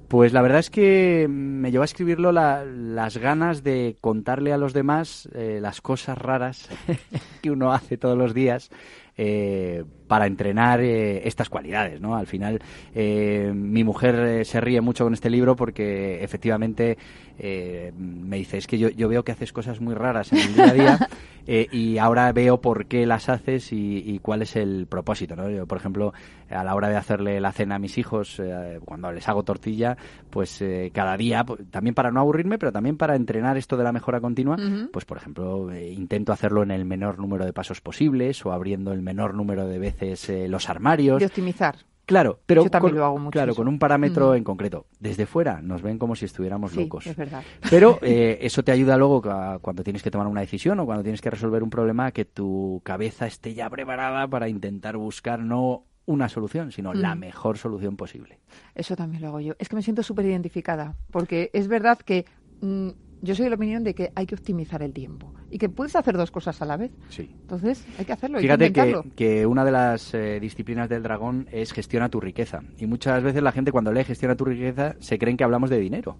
[0.09, 4.57] Pues la verdad es que me llevó a escribirlo la, las ganas de contarle a
[4.57, 6.69] los demás eh, las cosas raras
[7.43, 8.71] que uno hace todos los días
[9.17, 12.17] eh, para entrenar eh, estas cualidades, ¿no?
[12.17, 12.61] Al final,
[12.95, 16.97] eh, mi mujer eh, se ríe mucho con este libro porque efectivamente
[17.39, 20.55] eh, me dice, es que yo, yo, veo que haces cosas muy raras en el
[20.55, 21.09] día a día
[21.73, 25.51] y ahora veo por qué las haces y, y, cuál es el propósito, ¿no?
[25.51, 26.13] Yo, por ejemplo,
[26.51, 28.41] a la hora de hacerle la cena a mis hijos,
[28.85, 29.97] cuando les hago tortilla,
[30.31, 34.21] pues cada día, también para no aburrirme, pero también para entrenar esto de la mejora
[34.21, 34.91] continua, uh -huh.
[34.91, 39.03] pues por ejemplo, intento hacerlo en el menor número de pasos posibles o abriendo el
[39.03, 41.21] menor número de veces eh, los armarios.
[41.21, 41.77] De optimizar.
[42.07, 43.57] Claro, pero Yo también con, lo hago mucho claro, eso.
[43.61, 44.37] con un parámetro Mm.
[44.37, 44.87] en concreto.
[45.01, 47.05] Desde fuera nos ven como si estuviéramos Sí, locos.
[47.07, 47.43] es verdad.
[47.69, 51.03] Pero eh, eso te ayuda luego a- cuando tienes que tomar una decisión o cuando
[51.03, 55.85] tienes que resolver un problema que tu cabeza esté ya preparada para intentar buscar no
[56.05, 57.19] una solución, sino la Mm.
[57.19, 58.39] mejor solución posible.
[58.77, 59.55] Eso también lo hago yo.
[59.59, 62.25] Es que me siento súper identificada, porque es verdad que
[62.61, 62.91] mm,
[63.23, 65.97] yo soy de la opinión de que hay que optimizar el tiempo y que puedes
[65.97, 66.93] hacer dos cosas a la vez.
[67.09, 67.31] Sí.
[67.43, 69.15] Entonces, hay que hacerlo, hay Fíjate que que, intentarlo.
[69.17, 72.61] que una de las eh, disciplinas del dragón es gestiona tu riqueza.
[72.79, 75.79] Y muchas veces la gente cuando lee gestiona tu riqueza se creen que hablamos de
[75.79, 76.19] dinero.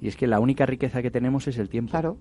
[0.00, 1.90] Y es que la única riqueza que tenemos es el tiempo.
[1.90, 2.18] Claro.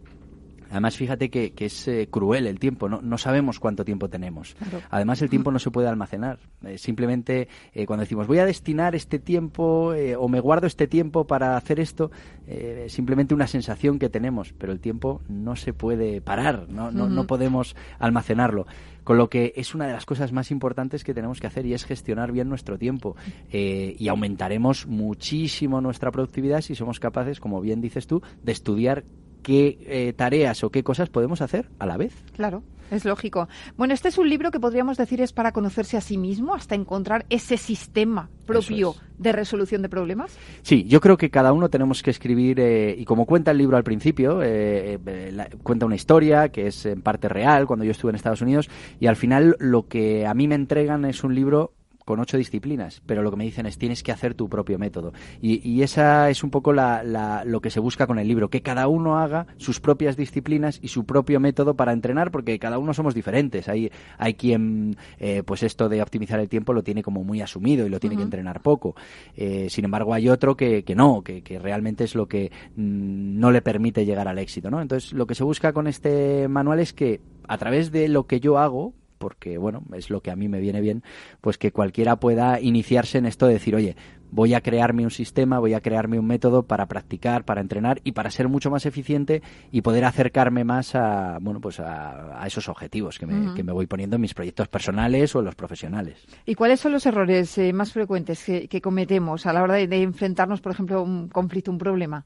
[0.69, 3.01] Además, fíjate que, que es eh, cruel el tiempo, ¿no?
[3.01, 4.56] no sabemos cuánto tiempo tenemos.
[4.56, 4.82] Claro.
[4.89, 6.39] Además, el tiempo no se puede almacenar.
[6.65, 11.25] Eh, simplemente, eh, cuando decimos voy a destinar este tiempo o me guardo este tiempo
[11.25, 12.12] para hacer esto,
[12.45, 17.08] es simplemente una sensación que tenemos, pero el tiempo no se puede parar, no, no,
[17.08, 18.65] no podemos almacenarlo.
[19.08, 21.73] Con lo que es una de las cosas más importantes que tenemos que hacer y
[21.73, 23.15] es gestionar bien nuestro tiempo.
[23.53, 29.06] Eh, y aumentaremos muchísimo nuestra productividad si somos capaces, como bien dices tú, de estudiar
[29.47, 32.13] qué eh, tareas o qué cosas podemos hacer a la vez.
[32.36, 33.47] Claro, es lógico.
[33.77, 36.75] Bueno, este es un libro que podríamos decir es para conocerse a sí mismo hasta
[36.75, 40.38] encontrar ese sistema propio de resolución de problemas.
[40.63, 43.77] Sí, yo creo que cada uno tenemos que escribir, eh, y como cuenta el libro
[43.77, 47.91] al principio, eh, eh, la- cuenta una historia que es en parte real, cuando yo
[47.91, 51.33] estuve en Estados Unidos, y al final lo que a mí me entregan es un
[51.36, 51.71] libro
[52.07, 55.11] con ocho disciplinas, pero lo que me dicen es tienes que hacer tu propio método.
[55.41, 58.49] Y, y esa es un poco la, la- lo que se busca con el libro,
[58.49, 62.79] que cada uno haga sus propias disciplinas y su propio método para entrenar, porque cada
[62.79, 63.67] uno somos diferentes.
[63.67, 67.85] Hay, hay quien, eh, pues esto de optimizar el tiempo lo tiene como muy asumido
[67.85, 68.95] y lo tiene que entrenar poco.
[69.35, 73.37] Eh, sin embargo, hay otro que, que no, que, que realmente es lo que mm,
[73.37, 74.81] no le permite llegar al éxito, ¿no?
[74.81, 78.39] Entonces, lo que se busca con este manual es que a través de lo que
[78.39, 81.03] yo hago, porque bueno, es lo que a mí me viene bien,
[81.41, 83.95] pues que cualquiera pueda iniciarse en esto de decir, oye,
[84.32, 88.12] voy a crearme un sistema, voy a crearme un método para practicar, para entrenar y
[88.12, 93.19] para ser mucho más eficiente y poder acercarme más a, bueno, pues a, esos objetivos
[93.19, 96.25] que me, voy poniendo en mis proyectos personales o en los profesionales.
[96.45, 100.62] ¿Y cuáles son los errores eh, más frecuentes que, cometemos a la hora de, enfrentarnos,
[100.62, 102.25] por ejemplo, a un conflicto, un problema?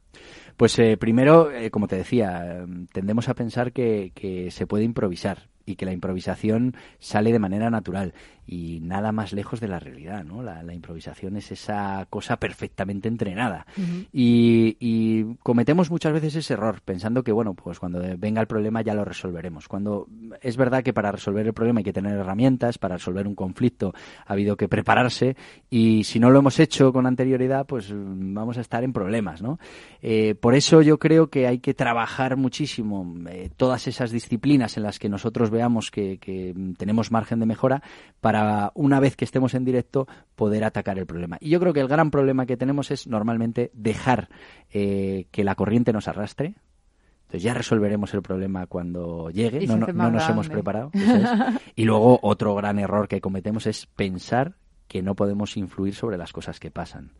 [0.57, 5.50] Pues eh, primero, eh, como te decía, tendemos a pensar que, que se puede improvisar
[5.65, 8.13] y que la improvisación sale de manera natural
[8.45, 10.41] y nada más lejos de la realidad, ¿no?
[10.41, 13.65] La, improvisación es esa cosa perfectamente entrenada
[14.11, 18.93] y, cometemos muchas veces ese error pensando que, bueno, pues cuando venga el problema ya
[18.93, 19.67] lo resolveremos.
[19.67, 20.07] Cuando
[20.41, 23.93] es verdad que para resolver el problema hay que tener herramientas, para resolver un conflicto
[24.25, 25.35] ha habido que prepararse
[25.69, 29.59] y si no lo hemos hecho con anterioridad, pues vamos a estar en problemas, ¿no?
[30.01, 34.83] Eh, por eso yo creo que hay que trabajar muchísimo eh, todas esas disciplinas en
[34.83, 37.83] las que nosotros veamos que, que tenemos margen de mejora
[38.19, 38.40] para
[38.73, 41.37] una vez que estemos en directo, poder atacar el problema.
[41.39, 44.29] Y yo creo que el gran problema que tenemos es normalmente dejar
[44.71, 46.55] eh, que la corriente nos arrastre,
[47.31, 50.91] entonces ya resolveremos el problema cuando llegue, no, nos hemos preparado.
[51.75, 54.55] Y luego otro gran error que cometemos es pensar
[54.89, 57.11] que no podemos influir sobre las cosas que pasan.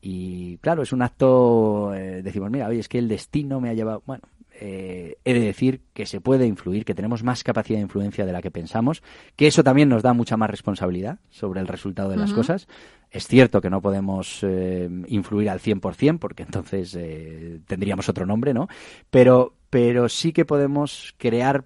[0.00, 3.74] Y claro, es un acto, eh, decimos, mira, oye, es que el destino me ha
[3.74, 4.24] llevado, bueno,
[4.64, 8.32] eh, he de decir que se puede influir, que tenemos más capacidad de influencia de
[8.32, 9.02] la que pensamos,
[9.34, 12.68] que eso también nos da mucha más responsabilidad sobre el resultado de las cosas.
[13.10, 18.54] Es cierto que no podemos eh, influir al 100%, porque entonces eh, tendríamos otro nombre,
[18.54, 18.68] ¿no?
[19.10, 21.64] Pero, pero sí que podemos crear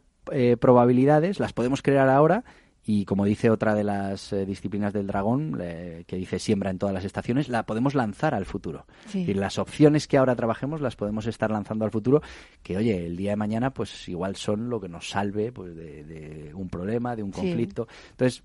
[0.59, 2.45] probabilidades, las podemos crear ahora
[2.89, 5.59] y como dice otra de las eh, disciplinas del dragón,
[6.07, 8.87] que dice siembra en todas las estaciones, la podemos lanzar al futuro.
[9.13, 12.23] Y las opciones que ahora trabajemos las podemos estar lanzando al futuro,
[12.63, 16.53] que oye, el día de mañana pues igual son lo que nos salve pues de,
[16.55, 17.89] un problema, de un conflicto.
[18.11, 18.43] Entonces,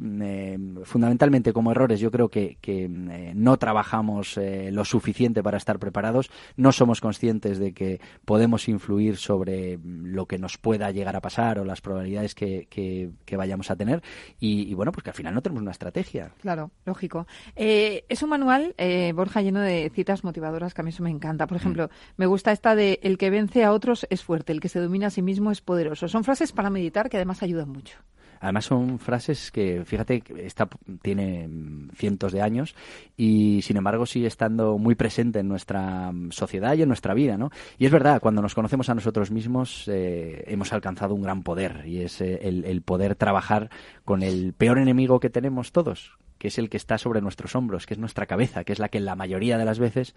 [0.86, 5.78] fundamentalmente como errores yo creo que, que eh, no trabajamos eh, lo suficiente para estar
[5.78, 11.22] preparados, no somos conscientes de que podemos influir sobre lo que nos pueda llegar a
[11.22, 14.02] pasar o las probabilidades que, que vayamos a tener
[14.40, 16.32] y, bueno, pues que al final no tenemos una estrategia.
[16.42, 17.28] Claro, lógico.
[17.56, 21.10] Eh, es un manual, eh, Borja, lleno de citas motivadoras que a mí eso me
[21.10, 21.48] encanta.
[21.48, 21.62] Por mm.
[21.62, 24.80] ejemplo, me gusta esta de el que vence a otros es fuerte, el que se
[24.80, 26.08] domina a sí mismo es poderoso.
[26.08, 27.98] Son frases para meditar que además ayudan mucho.
[28.42, 30.68] Además son frases que, fíjate, esta
[31.04, 31.48] tiene
[31.94, 32.76] cientos de años
[33.16, 37.52] y sin embargo sigue estando muy presente en nuestra sociedad y en nuestra vida, ¿no?
[37.78, 41.84] Y es verdad, cuando nos conocemos a nosotros mismos eh, hemos alcanzado un gran poder
[41.86, 43.70] y es eh, el, poder trabajar
[44.06, 47.86] con el peor enemigo que tenemos todos, que es el que está sobre nuestros hombros,
[47.86, 50.16] que es nuestra cabeza, que es la que la mayoría de las veces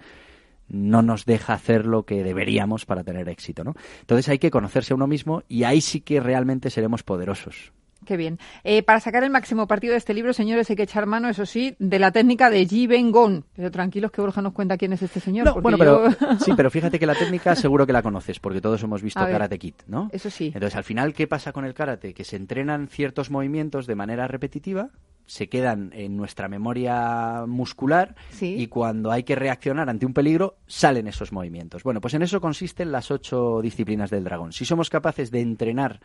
[0.66, 3.74] no nos deja hacer lo que deberíamos para tener éxito, ¿no?
[4.00, 7.74] Entonces hay que conocerse a uno mismo y ahí sí que realmente seremos poderosos.
[8.04, 8.38] Qué bien.
[8.62, 11.46] Eh, para sacar el máximo partido de este libro, señores, hay que echar mano, eso
[11.46, 13.42] sí, de la técnica de Ji Ben Gong.
[13.54, 15.60] Pero tranquilos que Borja nos cuenta quién es este señor.
[15.60, 16.10] bueno, pero,
[16.44, 19.58] sí, pero fíjate que la técnica seguro que la conoces, porque todos hemos visto Karate
[19.58, 20.08] Kid, ¿no?
[20.12, 20.46] Eso sí.
[20.46, 22.14] Entonces, al final, ¿qué pasa con el karate?
[22.14, 24.90] Que se entrenan ciertos movimientos de manera repetitiva,
[25.26, 31.06] se quedan en nuestra memoria muscular y cuando hay que reaccionar ante un peligro, salen
[31.06, 31.82] esos movimientos.
[31.82, 34.52] Bueno, pues en eso consisten las ocho disciplinas del dragón.
[34.52, 36.00] Si somos capaces de entrenar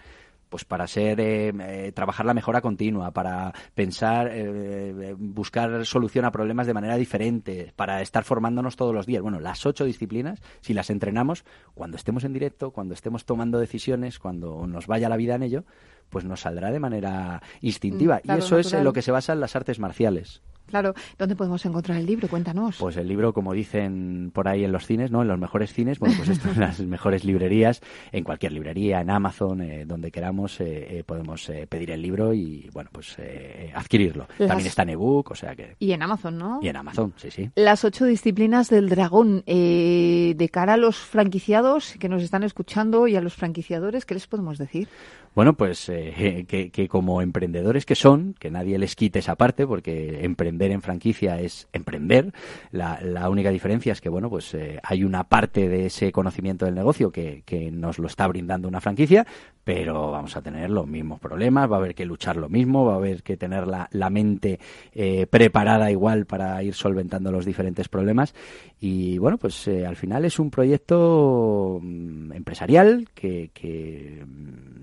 [0.49, 6.31] pues para ser eh, eh, trabajar la mejora continua, para pensar, eh, buscar solución a
[6.31, 9.21] problemas de manera diferente, para estar formándonos todos los días.
[9.21, 14.19] Bueno, las ocho disciplinas, si las entrenamos, cuando estemos en directo, cuando estemos tomando decisiones,
[14.19, 15.65] cuando nos vaya la vida en ello,
[16.09, 18.19] pues nos saldrá de manera instintiva.
[18.23, 20.41] Mm, y eso es en lo que se basa en las artes marciales.
[20.69, 22.27] Claro, ¿dónde podemos encontrar el libro?
[22.27, 22.77] Cuéntanos.
[22.77, 25.23] Pues el libro, como dicen por ahí en los cines, ¿no?
[25.23, 29.09] En los mejores cines, bueno, pues esto en las mejores librerías, en cualquier librería, en
[29.09, 33.17] Amazon, eh, donde queramos, eh, eh, podemos pedir el libro y, bueno, pues
[33.73, 34.27] adquirirlo.
[34.37, 35.75] También está en ebook, o sea que...
[35.79, 36.59] Y en Amazon, ¿no?
[36.61, 37.49] Y en Amazon, sí, sí.
[37.55, 39.43] Las ocho disciplinas del dragón.
[39.45, 44.27] de cara a los franquiciados que nos están escuchando y a los franquiciadores, ¿qué les
[44.27, 44.87] podemos decir?
[45.35, 50.23] Bueno, pues eh, que, como emprendedores que son, que nadie les quite esa parte, porque
[50.59, 52.33] emprender en franquicia es emprender.
[52.71, 56.75] La, única diferencia es que, bueno, pues eh, hay una parte de ese conocimiento del
[56.75, 59.25] negocio que, nos lo está brindando una franquicia,
[59.63, 62.93] pero vamos a tener los mismos problemas, va a haber que luchar lo mismo, va
[62.93, 64.59] a haber que tener la, mente
[64.93, 68.33] eh, preparada igual para ir solventando los diferentes problemas.
[68.79, 73.51] Y bueno, pues al final es un proyecto mm, empresarial que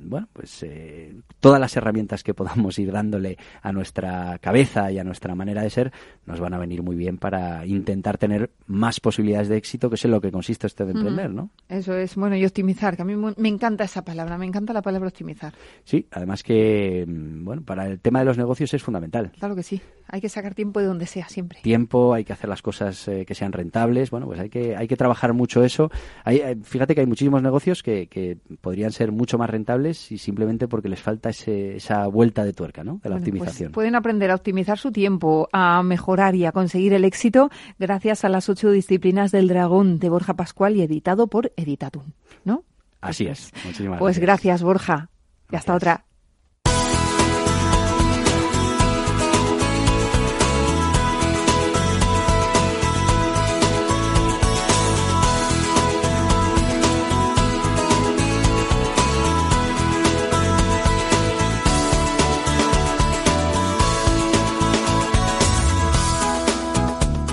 [0.08, 5.04] bueno, pues eh, todas las herramientas que podamos ir dándole a nuestra cabeza y a
[5.04, 5.92] nuestra manera de ser
[6.24, 10.04] nos van a venir muy bien para intentar tener más posibilidades de éxito, que es
[10.04, 11.50] en lo que consiste este de emprender, ¿no?
[11.68, 14.82] Eso es, bueno, y optimizar, que a mí me encanta esa palabra, me encanta la
[14.82, 15.52] palabra optimizar.
[15.84, 19.32] Sí, además que, mm, bueno, para el tema de los negocios es fundamental.
[19.38, 21.58] Claro que sí, hay que sacar tiempo de donde sea siempre.
[21.62, 24.86] Tiempo, hay que hacer las cosas eh, que sean rentables, bueno, pues hay que, hay
[24.86, 25.90] que trabajar mucho eso.
[26.24, 30.68] Hay, fíjate que hay muchísimos negocios que, que podrían ser mucho más rentables y simplemente
[30.68, 33.00] porque les falta ese, esa vuelta de tuerca, ¿no?
[33.02, 33.72] De la Pues optimización.
[33.72, 38.28] pueden aprender a optimizar su tiempo, a mejorar y a conseguir el éxito gracias a
[38.28, 42.04] las ocho disciplinas del dragón de Borja Pascual y editado por Editatum,
[42.44, 42.64] ¿no?
[43.08, 43.52] Así es.
[43.64, 45.08] Muchísimas Pues gracias, Borja.
[45.50, 46.04] Y hasta otra.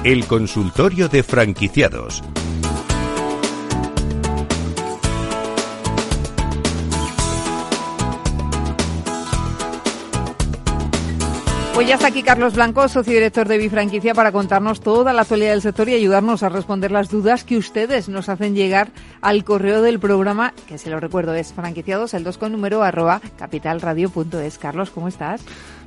[0.03, 2.21] El consultorio de franquiciados.
[11.73, 15.51] Pues ya está aquí Carlos Blanco, socio director de Bifranquicia, para contarnos toda la actualidad
[15.51, 18.89] del sector y ayudarnos a responder las dudas que ustedes nos hacen llegar
[19.21, 23.21] al correo del programa, que se lo recuerdo es franquiciados, el 2 con número arroba
[23.39, 24.59] capitalradio.es.
[24.59, 25.41] Carlos, ¿cómo estás?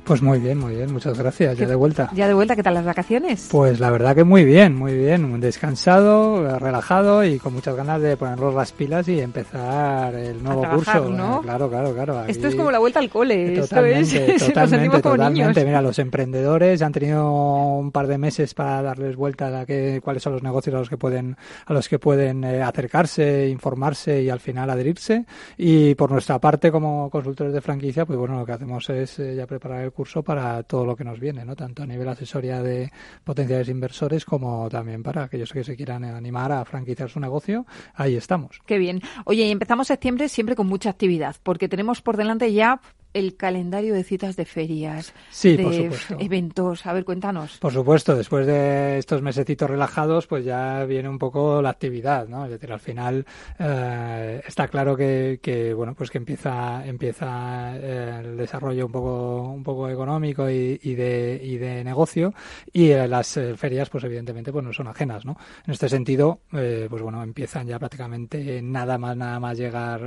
[0.07, 2.09] Pues muy bien, muy bien, muchas gracias, ya de vuelta.
[2.13, 3.49] Ya de vuelta, ¿qué tal las vacaciones?
[3.51, 8.15] Pues la verdad que muy bien, muy bien, descansado, relajado y con muchas ganas de
[8.15, 11.13] ponernos las pilas y empezar el nuevo trabajar, curso.
[11.17, 11.41] ¿no?
[11.41, 12.19] Claro, claro, claro.
[12.19, 15.41] aquí- Esto es como la vuelta al cole, Totalmente, esto es, totalmente, totalmente.
[15.41, 15.55] niños.
[15.65, 17.29] Mira, los emprendedores han tenido
[17.77, 20.89] un par de meses para darles vuelta a qué, cuáles son los negocios a los
[20.89, 21.35] que pueden,
[21.65, 25.25] a los que pueden eh, acercarse, informarse y al final adherirse.
[25.57, 29.35] Y por nuestra parte, como consultores de franquicia, pues bueno, lo que hacemos es eh,
[29.35, 31.55] ya preparar el curso para todo lo que nos viene, ¿no?
[31.55, 32.91] Tanto a nivel asesoría de
[33.23, 37.65] potenciales inversores como también para aquellos que se quieran animar a franquiciar su negocio.
[37.95, 38.61] Ahí estamos.
[38.67, 39.01] Qué bien.
[39.25, 42.79] Oye, y empezamos septiembre siempre con mucha actividad, porque tenemos por delante ya
[43.13, 46.17] el calendario de citas de ferias, Sí, de por supuesto.
[46.19, 46.85] eventos.
[46.85, 47.57] A ver, cuéntanos.
[47.57, 52.45] Por supuesto, después de estos mesecitos relajados, pues ya viene un poco la actividad, ¿no?
[52.45, 53.25] Es decir, al final
[53.59, 59.41] eh, está claro que, que, bueno, pues que empieza empieza eh, el desarrollo un poco
[59.49, 62.33] un poco económico y, y de y de negocio
[62.71, 65.37] y eh, las eh, ferias, pues evidentemente, pues no son ajenas, ¿no?
[65.65, 70.01] En este sentido, eh, pues bueno, empiezan ya prácticamente nada más nada más llegar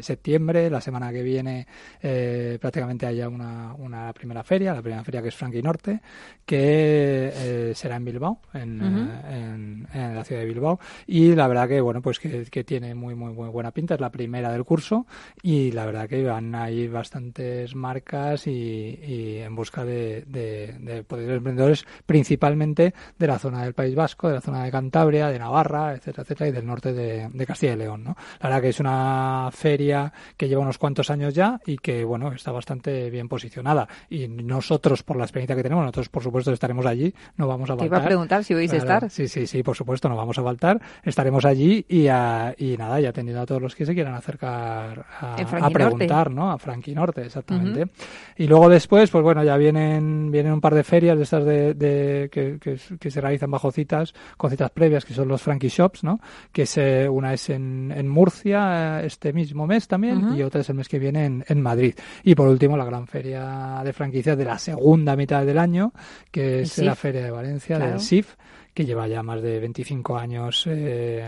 [0.00, 1.66] septiembre, la semana que viene
[2.02, 2.19] eh,
[2.60, 6.00] prácticamente haya una, una primera feria, la primera feria que es Frankie Norte,
[6.44, 9.10] que eh, será en Bilbao, en, Ujú.
[9.10, 10.78] eh, en, en la ciudad de Bilbao.
[11.06, 14.00] Y la verdad que, bueno, pues que, que tiene muy, muy, muy buena pinta, es
[14.00, 15.06] la primera del curso
[15.42, 21.02] y la verdad que van ahí bastantes marcas y, y en busca de, de, de
[21.04, 25.38] potenciales emprendedores, principalmente de la zona del País Vasco, de la zona de Cantabria, de
[25.38, 28.16] Navarra, etcétera, etcétera, y del norte de, de Castilla y León, ¿no?
[28.40, 32.30] La verdad que es una feria que lleva unos cuantos años ya y que, bueno,
[32.32, 33.88] está bastante bien posicionada.
[34.10, 37.74] Y nosotros, por la experiencia que tenemos, nosotros, por supuesto, estaremos allí, no vamos a
[37.74, 37.86] Te faltar.
[37.86, 39.08] iba a preguntar si vais a estar.
[39.10, 40.80] Sí, sí, sí, por supuesto, no vamos a faltar.
[41.02, 45.06] Estaremos allí y, a- y nada, y atendiendo a todos los que se quieran acercar
[45.20, 46.50] a, preguntar, ¿no?
[46.50, 47.86] A Frankie Norte, exactamente.
[48.36, 51.74] Y luego después, pues bueno, ya vienen, vienen un par de ferias de estas de,
[51.74, 55.68] de- que, que, que se realizan bajo citas, con citas previas, que son los Frankie
[55.68, 56.20] Shops, ¿no?
[56.52, 56.78] Que es,
[57.10, 60.88] una es en, en Murcia eh, este mismo mes también y otra es el mes
[60.88, 61.94] que viene en, en Madrid.
[62.24, 65.92] Y por último, la gran feria de franquicias de la segunda mitad del año,
[66.30, 66.94] que es la.
[66.94, 67.92] Feria de Valencia, Claro.
[67.92, 68.34] del SIF,
[68.80, 71.22] que lleva ya más de 25 años eh,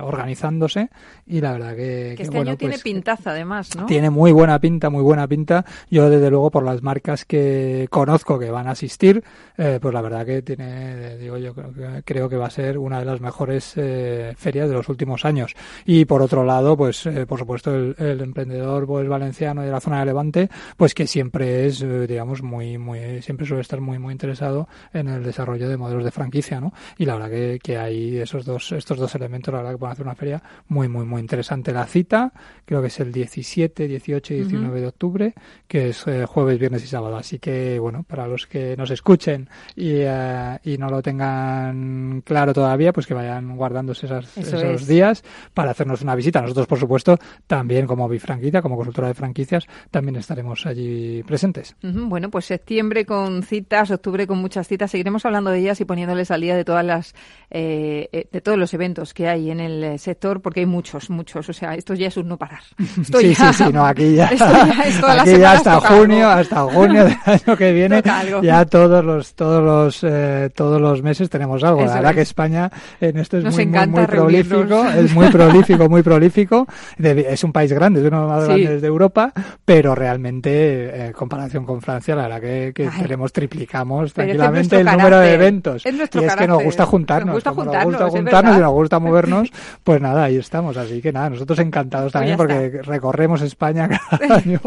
[0.00, 0.90] organizándose
[1.26, 3.86] y la verdad que, Que que, este bueno, año tiene pues, pintaza, además, ¿no?
[3.86, 5.64] tiene muy buena pinta, muy buena pinta.
[5.90, 9.24] Yo, desde luego, por las marcas que conozco que van a asistir,
[9.56, 12.78] eh, pues la verdad que tiene, digo yo, creo que, creo que va a ser
[12.78, 15.56] una de las mejores eh, ferias de los últimos años.
[15.84, 19.80] Y por otro lado, pues eh, por supuesto, el, el emprendedor pues, valenciano de la
[19.80, 23.98] zona de Levante, pues que siempre es, eh, digamos, muy, muy, siempre suele estar muy,
[23.98, 26.72] muy interesado en el desarrollo de modelos de franquicia, ¿no?
[26.98, 29.92] Y la verdad que, que hay esos dos, estos dos elementos, la verdad que pueden
[29.92, 31.72] hacer una feria muy, muy, muy interesante.
[31.72, 32.32] La cita,
[32.64, 34.80] creo que es el 17, 18 y 19 Ujú.
[34.80, 35.34] de octubre,
[35.68, 37.16] que es eh, jueves, viernes y sábado.
[37.16, 42.52] Así que, bueno, para los que nos escuchen y, eh, y no lo tengan claro
[42.52, 44.86] todavía, pues que vayan guardándose esas- Eso esos es.
[44.88, 46.40] días para hacernos una visita.
[46.40, 51.76] Nosotros, por supuesto, también como bifranquicia, como consultora de franquicias, también estaremos allí presentes.
[51.82, 54.90] Ujú, Bueno, pues septiembre con citas, octubre con muchas citas.
[54.90, 57.14] Seguiremos hablando de ellas y poniéndoles al día de de todas las
[57.56, 61.48] eh, eh, de todos los eventos que hay en el sector, porque hay muchos, muchos.
[61.48, 62.62] O sea, esto ya es un no parar.
[63.00, 64.26] Esto sí, sí, sí, no, aquí ya,
[65.20, 68.02] aquí ya hasta junio, hasta junio del año que viene,
[68.42, 71.84] ya todos los, todos los, eh, todos los meses tenemos algo.
[71.84, 72.68] la verdad que España
[73.00, 76.66] en esto es muy, muy, prolífico, es muy prolífico, muy prolífico.
[76.98, 79.32] es un país grande, es uno de los más grandes de Europa,
[79.64, 85.20] pero realmente, en comparación con Francia, la verdad que, que tenemos, triplicamos tranquilamente el número
[85.20, 85.86] de eventos.
[85.86, 89.50] y es que nos gusta juntarnos gusta juntarnos, nos gusta juntarnos y nos gusta movernos,
[89.82, 90.76] pues nada, ahí estamos.
[90.76, 94.60] Así que nada, nosotros encantados también porque recorremos España cada año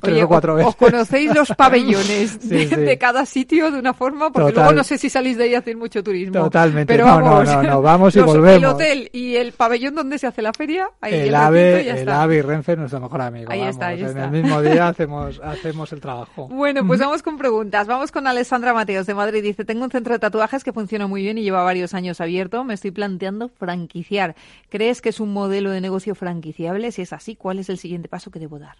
[0.00, 0.68] tres o cuatro veces.
[0.68, 5.10] Os conocéis los pabellones de, cada sitio de una forma, porque luego no sé si
[5.10, 6.44] salís de ahí a hacer mucho turismo.
[6.44, 8.56] Totalmente, pero no, vamos, no, no, vamos y volvemos.
[8.56, 12.36] El hotel y el pabellón donde se hace la feria, ahí el, AVE, el AVE
[12.36, 13.50] y Renfe, nuestro mejor amigo.
[13.50, 14.26] Ahí está, ahí está.
[14.26, 16.48] En el mismo día hacemos, hacemos el trabajo.
[16.48, 17.86] Bueno, pues vamos con preguntas.
[17.86, 19.42] Vamos con Alessandra Mateos de Madrid.
[19.42, 22.64] Dice, tengo un centro de tatuajes que funciona muy bien y lleva varios años abierto
[22.72, 24.34] estoy planteando franquiciar.
[24.70, 26.90] ¿Crees que es un modelo de negocio franquiciable?
[26.92, 28.76] Si es así, ¿cuál es el siguiente paso que debo dar?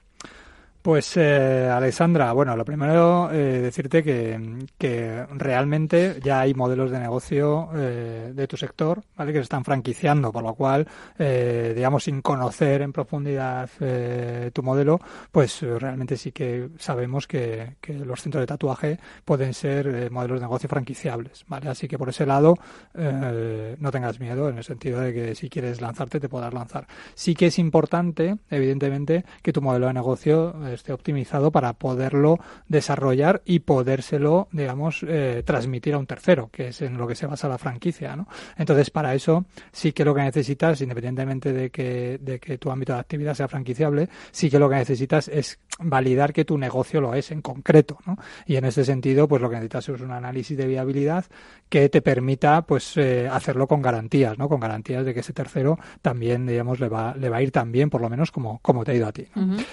[0.82, 6.98] Pues eh, Alexandra, bueno, lo primero eh, decirte que, que, realmente ya hay modelos de
[6.98, 9.32] negocio eh, de tu sector, ¿vale?
[9.32, 10.88] Que se están franquiciando, por lo cual,
[11.20, 14.98] eh, digamos, sin conocer en profundidad eh, tu modelo,
[15.30, 20.46] pues realmente sí que sabemos que, que los centros de tatuaje pueden ser modelos de
[20.46, 21.68] negocio franquiciables, ¿vale?
[21.68, 22.58] Así que por ese lado
[22.94, 26.88] no tengas miedo en el sentido de que si quieres lanzarte te puedas lanzar.
[27.14, 33.42] Sí que es importante, evidentemente, que tu modelo de negocio esté optimizado para poderlo desarrollar
[33.44, 37.48] y podérselo, digamos, eh, transmitir a un tercero, que es en lo que se basa
[37.48, 38.28] la franquicia, ¿no?
[38.56, 42.92] Entonces, para eso sí que lo que necesitas, independientemente de que, de que tu ámbito
[42.92, 47.14] de actividad sea franquiciable, sí que lo que necesitas es validar que tu negocio lo
[47.14, 48.16] es en concreto, ¿no?
[48.46, 51.24] Y en ese sentido, pues lo que necesitas es un análisis de viabilidad
[51.68, 54.48] que te permita, pues, eh, hacerlo con garantías, ¿no?
[54.48, 57.72] Con garantías de que ese tercero también, digamos, le va, le va a ir tan
[57.72, 59.26] bien, por lo menos, como, como te ha ido a ti.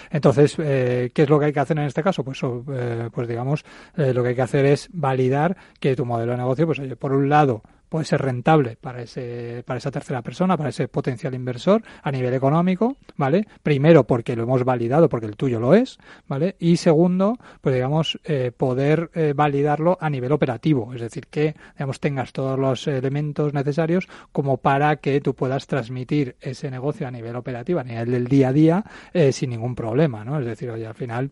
[0.09, 2.23] Entonces, eh, ¿qué es lo que hay que hacer en este caso?
[2.23, 3.65] Pues, eh, pues digamos,
[3.97, 6.95] eh, lo que hay que hacer es validar que tu modelo de negocio, pues oye,
[6.95, 11.33] por un lado, puede ser rentable para ese para esa tercera persona, para ese potencial
[11.33, 13.47] inversor a nivel económico, ¿vale?
[13.63, 16.55] Primero porque lo hemos validado, porque el tuyo lo es, ¿vale?
[16.59, 21.99] Y segundo, pues digamos eh, poder eh, validarlo a nivel operativo, es decir, que digamos
[21.99, 27.35] tengas todos los elementos necesarios como para que tú puedas transmitir ese negocio a nivel
[27.35, 30.39] operativo, a nivel del día a día, eh, sin ningún problema, ¿no?
[30.39, 31.31] Es decir, oye, al final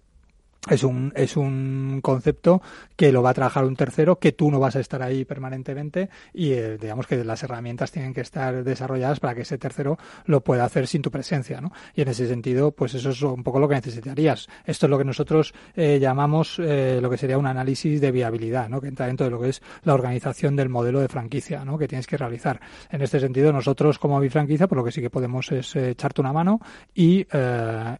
[0.69, 2.61] es un, es un concepto
[2.95, 6.09] que lo va a trabajar un tercero, que tú no vas a estar ahí permanentemente
[6.33, 10.41] y eh, digamos que las herramientas tienen que estar desarrolladas para que ese tercero lo
[10.41, 11.71] pueda hacer sin tu presencia, ¿no?
[11.95, 14.47] Y en ese sentido, pues eso es un poco lo que necesitarías.
[14.65, 18.69] Esto es lo que nosotros eh, llamamos eh, lo que sería un análisis de viabilidad,
[18.69, 18.81] ¿no?
[18.81, 21.77] Que entra dentro de lo que es la organización del modelo de franquicia, ¿no?
[21.77, 22.59] Que tienes que realizar.
[22.89, 26.33] En este sentido, nosotros como bifranquicia, por lo que sí que podemos es echarte una
[26.33, 26.59] mano
[26.93, 27.25] y,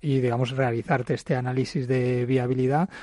[0.02, 2.57] y digamos, realizarte este análisis de viabilidad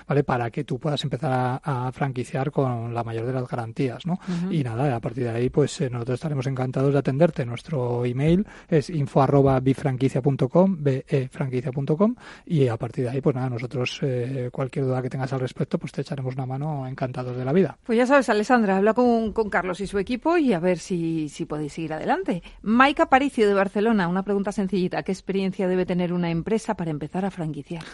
[0.07, 0.25] ¿vale?
[0.25, 4.19] Para que tú puedas empezar a, franquiciar con la mayor de las garantías, ¿no?
[4.51, 7.45] Y nada, a partir de ahí, pues eh, nosotros estaremos encantados de atenderte.
[7.45, 12.15] Nuestro email es info arroba bifranquicia.com, befranquicia.com
[12.47, 15.79] y a partir de ahí, pues nada, nosotros eh, cualquier duda que tengas al respecto,
[15.79, 17.79] pues te echaremos una mano encantados de la vida.
[17.85, 21.29] Pues ya sabes, Alessandra, habla con, con Carlos y su equipo y a ver si,
[21.29, 22.43] si podéis seguir adelante.
[22.63, 25.03] Maika Paricio de Barcelona, una pregunta sencillita.
[25.03, 27.85] ¿Qué experiencia debe tener una empresa para empezar a franquiciar?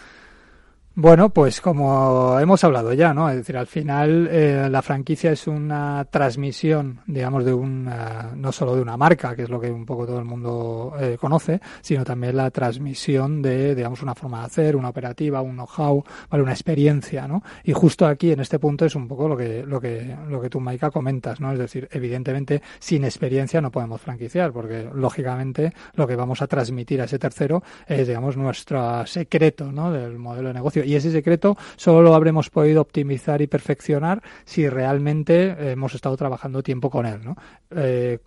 [0.93, 3.29] Bueno, pues como hemos hablado ya, ¿no?
[3.29, 7.89] Es decir, al final eh, la franquicia es una transmisión, digamos, de un,
[8.35, 11.17] no solo de una marca, que es lo que un poco todo el mundo eh,
[11.17, 16.03] conoce, sino también la transmisión de, digamos, una forma de hacer, una operativa, un know-how,
[16.29, 16.43] ¿vale?
[16.43, 17.41] Una experiencia, ¿no?
[17.63, 20.49] Y justo aquí, en este punto, es un poco lo que, lo que, lo que
[20.49, 21.53] tú, Maika, comentas, ¿no?
[21.53, 26.99] Es decir, evidentemente, sin experiencia no podemos franquiciar, porque lógicamente lo que vamos a transmitir
[26.99, 29.89] a ese tercero es, digamos, nuestro secreto, ¿no?
[29.89, 34.67] Del modelo de negocio y ese secreto solo lo habremos podido optimizar y perfeccionar si
[34.69, 37.35] realmente hemos estado trabajando tiempo con él, ¿no?
[37.71, 38.19] Eh,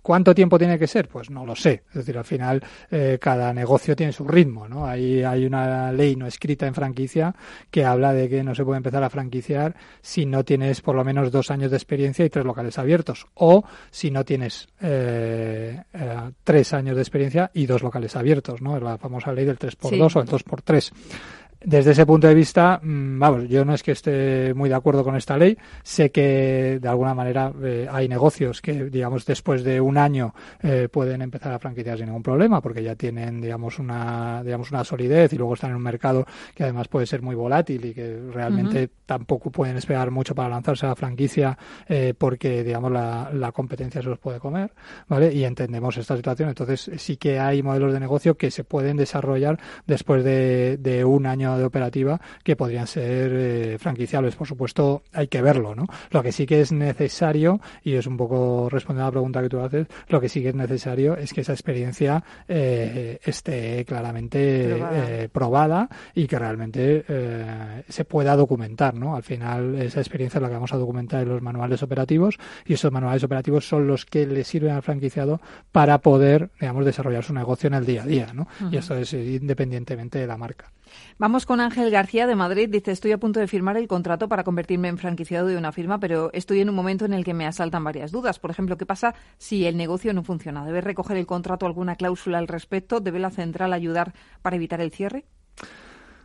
[0.00, 1.08] ¿Cuánto tiempo tiene que ser?
[1.08, 1.84] Pues no lo sé.
[1.88, 4.86] Es decir, al final eh, cada negocio tiene su ritmo, ¿no?
[4.86, 7.34] Hay, hay una ley no escrita en franquicia
[7.70, 11.04] que habla de que no se puede empezar a franquiciar si no tienes por lo
[11.04, 13.26] menos dos años de experiencia y tres locales abiertos.
[13.34, 15.82] O si no tienes eh,
[16.44, 18.76] tres años de experiencia y dos locales abiertos, ¿no?
[18.76, 20.92] Es la famosa ley del 3x2 o el 2x3.
[21.64, 25.04] Desde ese punto de vista, mm, vamos, yo no es que esté muy de acuerdo
[25.04, 25.56] con esta ley.
[25.82, 30.88] Sé que de alguna manera eh, hay negocios que, digamos, después de un año eh,
[30.90, 35.32] pueden empezar a franquiciar sin ningún problema, porque ya tienen, digamos, una, digamos, una solidez
[35.32, 38.90] y luego están en un mercado que además puede ser muy volátil y que realmente
[39.06, 41.56] tampoco pueden esperar mucho para lanzarse a la franquicia
[41.88, 44.72] eh, porque, digamos, la, la competencia se los puede comer,
[45.08, 45.32] ¿vale?
[45.32, 46.48] Y entendemos esta situación.
[46.48, 51.26] Entonces, sí que hay modelos de negocio que se pueden desarrollar después de, de un
[51.26, 54.36] año de operativa que podrían ser eh, franquiciables.
[54.36, 55.86] Por supuesto, hay que verlo, ¿no?
[56.10, 59.48] Lo que sí que es necesario, y es un poco responder a la pregunta que
[59.48, 64.76] tú haces, lo que sí que es necesario es que esa experiencia eh, esté claramente
[65.22, 65.88] eh, probada.
[66.14, 67.04] y que realmente
[67.88, 69.16] se pueda documentar, ¿no?
[69.16, 72.74] Al final, esa experiencia es la que vamos a documentar en los manuales operativos y
[72.74, 75.40] esos manuales operativos son los que le sirven al franquiciado
[75.70, 78.48] para poder, digamos, desarrollar su negocio en el día a día, ¿no?
[78.70, 80.70] Y eso es independientemente de la marca.
[81.18, 82.68] Vamos con Ángel García de Madrid.
[82.70, 85.98] Dice, estoy a punto de firmar el contrato para convertirme en franquiciado de una firma,
[85.98, 88.38] pero estoy en un momento en el que me asaltan varias dudas.
[88.38, 90.64] Por ejemplo, ¿qué pasa si el negocio no funciona?
[90.64, 93.00] ¿Debe recoger el contrato alguna cláusula al respecto?
[93.00, 94.12] ¿Debe la central ayudar
[94.42, 95.24] para evitar el cierre?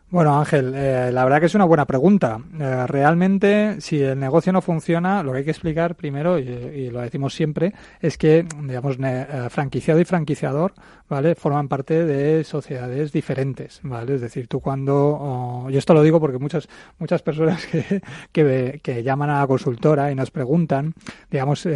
[0.10, 2.40] Bueno, Ángel, eh, la verdad que es una buena pregunta.
[2.58, 7.02] Eh, realmente, si el negocio no funciona, lo que hay que explicar primero, y, lo
[7.02, 10.74] decimos siempre, es que, digamos, eh, franquiciado y franquiciador,
[11.10, 11.36] ¿vale?
[11.36, 14.16] Forman parte de sociedades diferentes, ¿vale?
[14.16, 16.68] Es decir, tú cuando, y esto lo digo porque muchas,
[17.00, 18.02] muchas personas que,
[18.32, 20.94] que, que llaman a la consultora y nos preguntan,
[21.30, 21.68] digamos,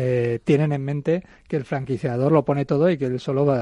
[0.44, 3.54] tienen en mente que el franquiciador lo pone todo y que él solo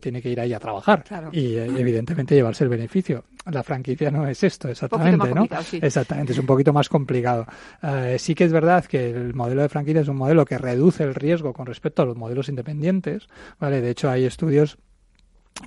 [0.00, 1.04] tiene que ir ahí a trabajar.
[1.32, 3.24] Y, evidentemente, llevarse el beneficio.
[3.46, 5.46] La franquicia no es esto exactamente, ¿no?
[5.72, 7.46] Exactamente, es un poquito más complicado.
[7.82, 11.04] Eh, sí que es verdad que el modelo de franquicia es un modelo que reduce
[11.04, 13.80] el riesgo con respecto a los modelos independientes, ¿vale?
[13.80, 14.78] De hecho, hay estudios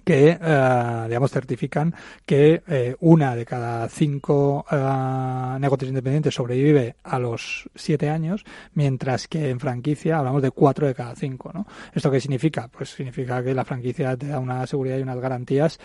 [0.04, 1.94] que, eh, digamos, certifican
[2.26, 9.28] que eh, una de cada cinco eh, negocios independientes sobrevive a los siete años, mientras
[9.28, 11.68] que en franquicia hablamos de cuatro de cada cinco, ¿no?
[11.94, 12.68] ¿Esto qué significa?
[12.68, 15.80] Pues significa que la franquicia te da una seguridad y unas garantías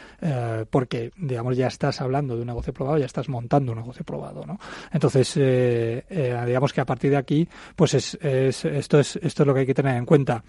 [0.71, 4.45] porque, digamos, ya estás hablando de un negocio probado, ya estás montando un negocio probado,
[4.47, 4.59] ¿no?
[4.93, 5.35] Entonces,
[6.09, 9.61] digamos que a partir de aquí, pues es, es, esto, es, esto es lo que
[9.61, 10.43] hay que tener en cuenta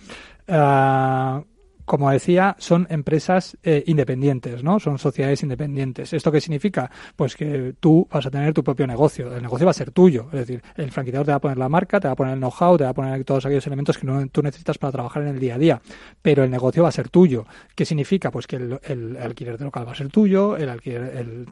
[1.88, 4.78] como decía, son empresas eh, independientes, ¿no?
[4.78, 6.12] Son sociedades independientes.
[6.12, 6.92] ¿Esto qué significa?
[7.16, 9.34] Pues que tú vas a tener tu propio negocio.
[9.34, 10.26] El negocio va a ser tuyo.
[10.34, 12.42] Es decir, el franquiciador te va a poner la marca, te va a poner el
[12.42, 15.30] know-how, te va a poner todos aquellos elementos que no, tú necesitas para trabajar en
[15.30, 15.82] el día a día.
[16.22, 17.46] Pero el negocio va a ser tuyo.
[17.74, 18.32] ¿Qué significa?
[18.32, 21.48] Pues que el, alquiler de local va a ser tuyo, el alquiler,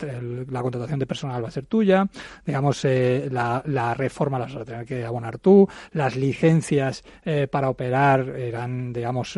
[0.50, 2.10] la contratación de personal va a ser tuya,
[2.46, 7.70] digamos, eh, la, reforma la vas a tener que abonar tú, las licencias eh, para
[7.70, 9.38] operar eran, digamos,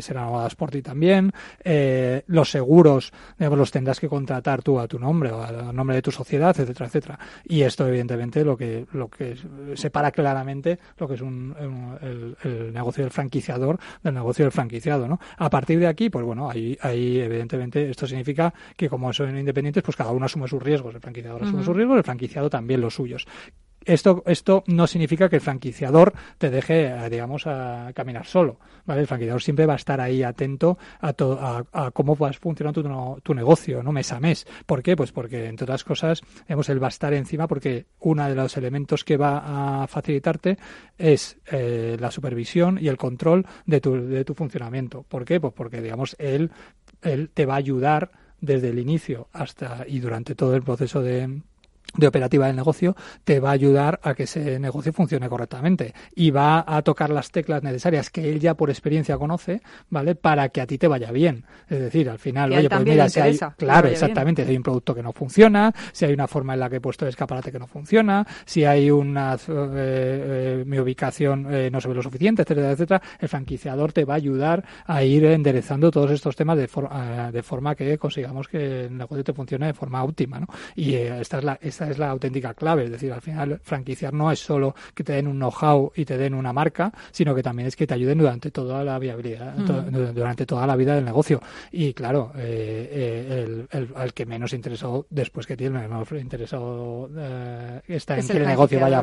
[0.00, 1.32] serán abogadas por ti también.
[1.62, 6.02] Eh, los seguros los tendrás que contratar tú a tu nombre o a nombre de
[6.02, 7.18] tu sociedad, etcétera, etcétera.
[7.44, 9.36] Y esto, evidentemente, lo que, lo que
[9.74, 11.54] separa claramente lo que es un,
[12.00, 15.18] el, negocio del franquiciador del negocio del franquiciado, ¿no?
[15.36, 19.82] A partir de aquí, pues bueno, ahí, ahí evidentemente esto significa que como son independientes,
[19.82, 20.94] pues cada uno asume sus riesgos.
[20.94, 23.26] El franquiciador asume sus riesgos, el franquiciado también los suyos.
[23.84, 28.58] Esto, esto no significa que el franquiciador te deje, eh, digamos, a caminar solo.
[28.86, 29.02] ¿vale?
[29.02, 31.14] El franquiciador siempre va a estar ahí atento a,
[31.72, 33.92] a, cómo va funcionando tu, tu, negocio, ¿no?
[33.92, 34.46] Mes a mes.
[34.66, 34.96] ¿Por qué?
[34.96, 38.56] Pues porque, entre otras cosas, digamos, él va a estar encima porque uno de los
[38.56, 40.58] elementos que va a facilitarte
[40.98, 45.02] es eh, la supervisión y el control de tu, de tu funcionamiento.
[45.02, 45.40] ¿Por qué?
[45.40, 46.50] Pues porque, digamos, él,
[47.02, 48.10] él te va a ayudar
[48.40, 51.40] desde el inicio hasta y durante todo el proceso de
[51.96, 56.30] de operativa del negocio te va a ayudar a que ese negocio funcione correctamente y
[56.30, 60.14] va a tocar las teclas necesarias que él ya por experiencia conoce, ¿vale?
[60.14, 61.44] Para que a ti te vaya bien.
[61.68, 64.94] Es decir, al final, oye, pues mira, si hay, claro, exactamente, si hay un producto
[64.94, 67.58] que no funciona, si hay una forma en la que he puesto el escaparate que
[67.58, 72.42] no funciona, si hay una, eh, eh, mi ubicación eh, no se ve lo suficiente,
[72.42, 76.68] etcétera, etcétera, el franquiciador te va a ayudar a ir enderezando todos estos temas de,
[77.32, 80.46] de forma que consigamos que el negocio te funcione de forma óptima, ¿no?
[80.74, 82.84] Y esta es la, esta es la auténtica clave.
[82.84, 86.16] Es decir, al final franquiciar no es solo que te den un know-how y te
[86.16, 90.46] den una marca, sino que también es que te ayuden durante toda la viabilidad, durante
[90.46, 91.40] toda la vida del negocio.
[91.72, 97.80] Y claro, eh, eh, el, al que menos interesado después que tiene, menos interesado eh,
[97.88, 99.02] está en que el, negocio vaya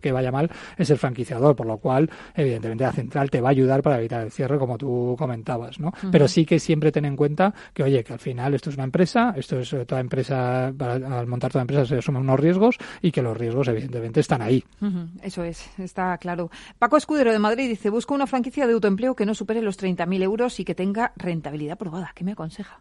[0.00, 3.52] que vaya mal, es el franquiciador, por lo cual, evidentemente, la central te va a
[3.52, 5.92] ayudar para evitar el cierre, como tú comentabas, ¿no?
[6.10, 8.84] Pero sí que siempre ten en cuenta que, oye, que al final esto es una
[8.84, 13.22] empresa, esto es toda empresa, al montar toda empresa se asume unos riesgos y que
[13.22, 14.64] los riesgos evidentemente están ahí.
[15.22, 16.50] Eso es, está claro.
[16.78, 20.22] Paco Escudero de Madrid dice, busco una franquicia de autoempleo que no supere los 30.000
[20.22, 22.12] euros y que tenga rentabilidad probada.
[22.14, 22.80] ¿Qué me aconseja?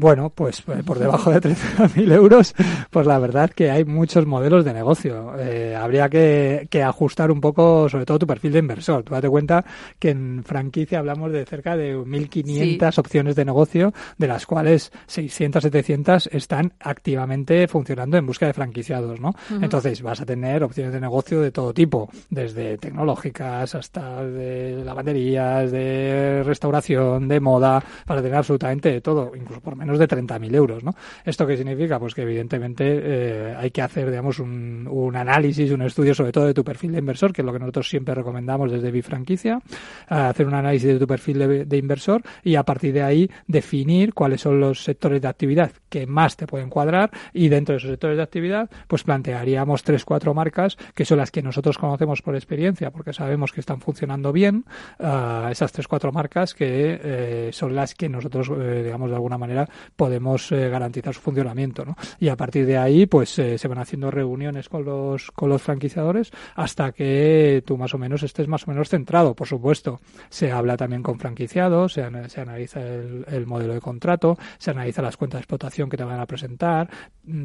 [0.00, 2.54] Bueno, pues eh, por debajo de 30.000 euros,
[2.88, 5.34] pues la verdad que hay muchos modelos de negocio.
[5.36, 9.02] Eh, habría que, ajustar un poco, sobre todo, tu perfil de inversor.
[9.02, 9.64] Tú date cuenta
[9.98, 15.64] que en franquicia hablamos de cerca de 1.500 opciones de negocio, de las cuales 600,
[15.64, 19.34] 700 están activamente funcionando en busca de franquiciados, ¿no?
[19.50, 25.72] Entonces vas a tener opciones de negocio de todo tipo, desde tecnológicas hasta de lavanderías,
[25.72, 30.82] de restauración, de moda, para tener absolutamente de todo, incluso por menos de 30.000 euros,
[30.82, 30.94] ¿no?
[31.24, 32.00] ¿Esto qué significa?
[32.00, 36.54] Pues que evidentemente eh, hay que hacer, digamos, un, análisis, un estudio sobre todo de
[36.54, 39.60] tu perfil de inversor, que es lo que nosotros siempre recomendamos desde Bifranquicia,
[40.08, 44.40] hacer un análisis de tu perfil de, inversor y a partir de ahí definir cuáles
[44.40, 48.16] son los sectores de actividad que más te pueden cuadrar y dentro de esos sectores
[48.16, 52.90] de actividad pues plantearíamos tres, cuatro marcas que son las que nosotros conocemos por experiencia
[52.90, 54.64] porque sabemos que están funcionando bien,
[54.98, 59.38] uh, esas tres, cuatro marcas que eh, son las que nosotros, eh, digamos, de alguna
[59.38, 61.96] manera podemos eh, garantizar su funcionamiento, ¿no?
[62.18, 66.30] Y a partir de ahí, pues se van haciendo reuniones con los, con los franquiciadores
[66.54, 70.00] hasta que tú más o menos estés más o menos centrado, por supuesto.
[70.28, 75.16] Se habla también con franquiciados, se, analiza el, el, modelo de contrato, se analiza las
[75.16, 76.88] cuentas de explotación que te van a presentar,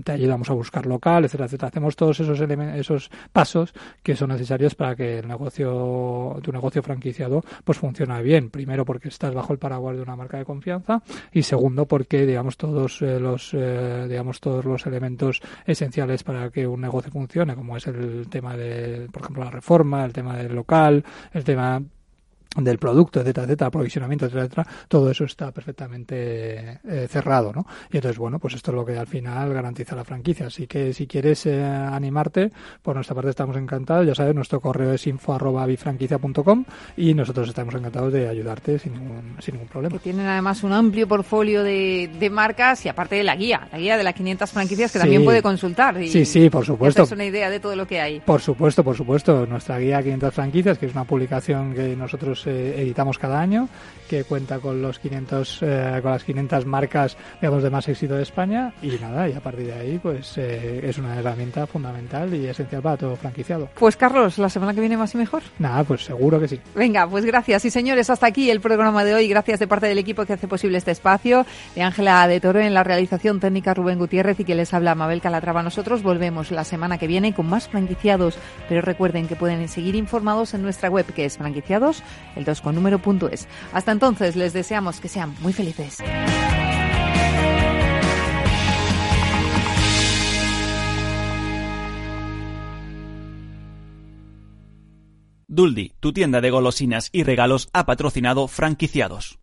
[0.04, 1.68] te ayudamos a buscar local, etcétera, etcétera.
[1.70, 7.44] Hacemos todos esos esos pasos que son necesarios para que el negocio, tu negocio franquiciado,
[7.64, 8.50] pues funcione bien.
[8.50, 11.02] Primero porque estás bajo el paraguas de una marca de confianza
[11.32, 16.68] y segundo porque digamos todos eh, los eh, digamos todos los elementos esenciales para que
[16.68, 20.54] un negocio funcione como es el tema de por ejemplo la reforma el tema del
[20.54, 21.04] local
[21.34, 21.82] el tema
[22.56, 27.66] del producto, etcétera, etcétera, aprovisionamiento, etcétera, todo eso está perfectamente eh, cerrado, ¿no?
[27.92, 30.48] Y entonces, bueno, pues esto es lo que al final garantiza la franquicia.
[30.48, 32.52] Así que si quieres eh, animarte,
[32.82, 34.06] por nuestra parte estamos encantados.
[34.06, 36.66] Ya sabes, nuestro correo es info arroba bifranquicia.com
[36.98, 39.98] y nosotros estamos encantados de ayudarte sin ningún, sin ningún problema.
[39.98, 43.78] Que tienen además un amplio portfolio de, de, marcas y aparte de la guía, la
[43.78, 46.02] guía de las 500 franquicias que también puede consultar.
[46.02, 47.04] Y, sí, sí, por supuesto.
[47.04, 48.20] Es una idea de todo lo que hay.
[48.20, 49.46] Por supuesto, por supuesto.
[49.46, 53.70] Nuestra guía 500 franquicias, que es una publicación que nosotros eh, editamos cada año,
[54.08, 58.24] que cuenta con los 500 eh, con las 500 marcas digamos de más éxito de
[58.24, 62.48] España y nada y a partir de ahí pues eh, es una herramienta fundamental y
[62.48, 63.70] esencial para todo franquiciado.
[63.76, 65.42] Pues Carlos, la semana que viene más y mejor.
[65.60, 66.60] Nada, pues seguro que sí.
[66.76, 69.28] Venga, pues gracias y señores hasta aquí el programa de hoy.
[69.28, 72.74] Gracias de parte del equipo que hace posible este espacio de Ángela de Toro en
[72.74, 75.64] la realización técnica Rubén Gutiérrez y que les habla Mabel Calatrava.
[75.64, 78.38] Nosotros volvemos la semana que viene con más franquiciados,
[78.70, 82.04] pero recuerden que pueden seguir informados en nuestra web que es franquiciados
[82.36, 83.48] el 2 con número punto es.
[83.74, 86.00] Hasta entonces les deseamos que sean muy felices.
[95.48, 99.43] Duldi, tu tienda de golosinas y regalos, ha patrocinado franquiciados.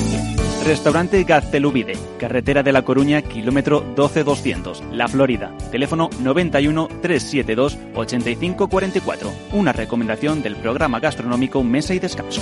[0.65, 5.57] Restaurante Gaztelubide, carretera de La Coruña, kilómetro 12200, La Florida.
[5.71, 9.33] Teléfono 91 372 8544.
[9.53, 12.41] Una recomendación del programa gastronómico Mesa y Descanso.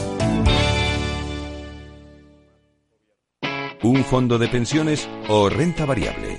[3.81, 6.37] Un fondo de pensiones o renta variable.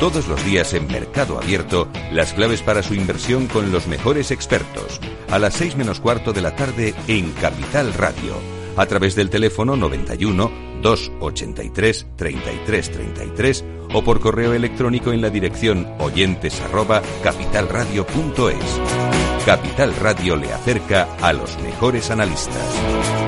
[0.00, 4.98] Todos los días en Mercado Abierto, las claves para su inversión con los mejores expertos.
[5.30, 9.76] A las 6 menos cuarto de la tarde en Capital Radio a través del teléfono
[9.76, 10.50] 91
[10.82, 19.44] 283 33 33 o por correo electrónico en la dirección oyentes arroba capitalradio.es.
[19.44, 23.27] Capital Radio le acerca a los mejores analistas.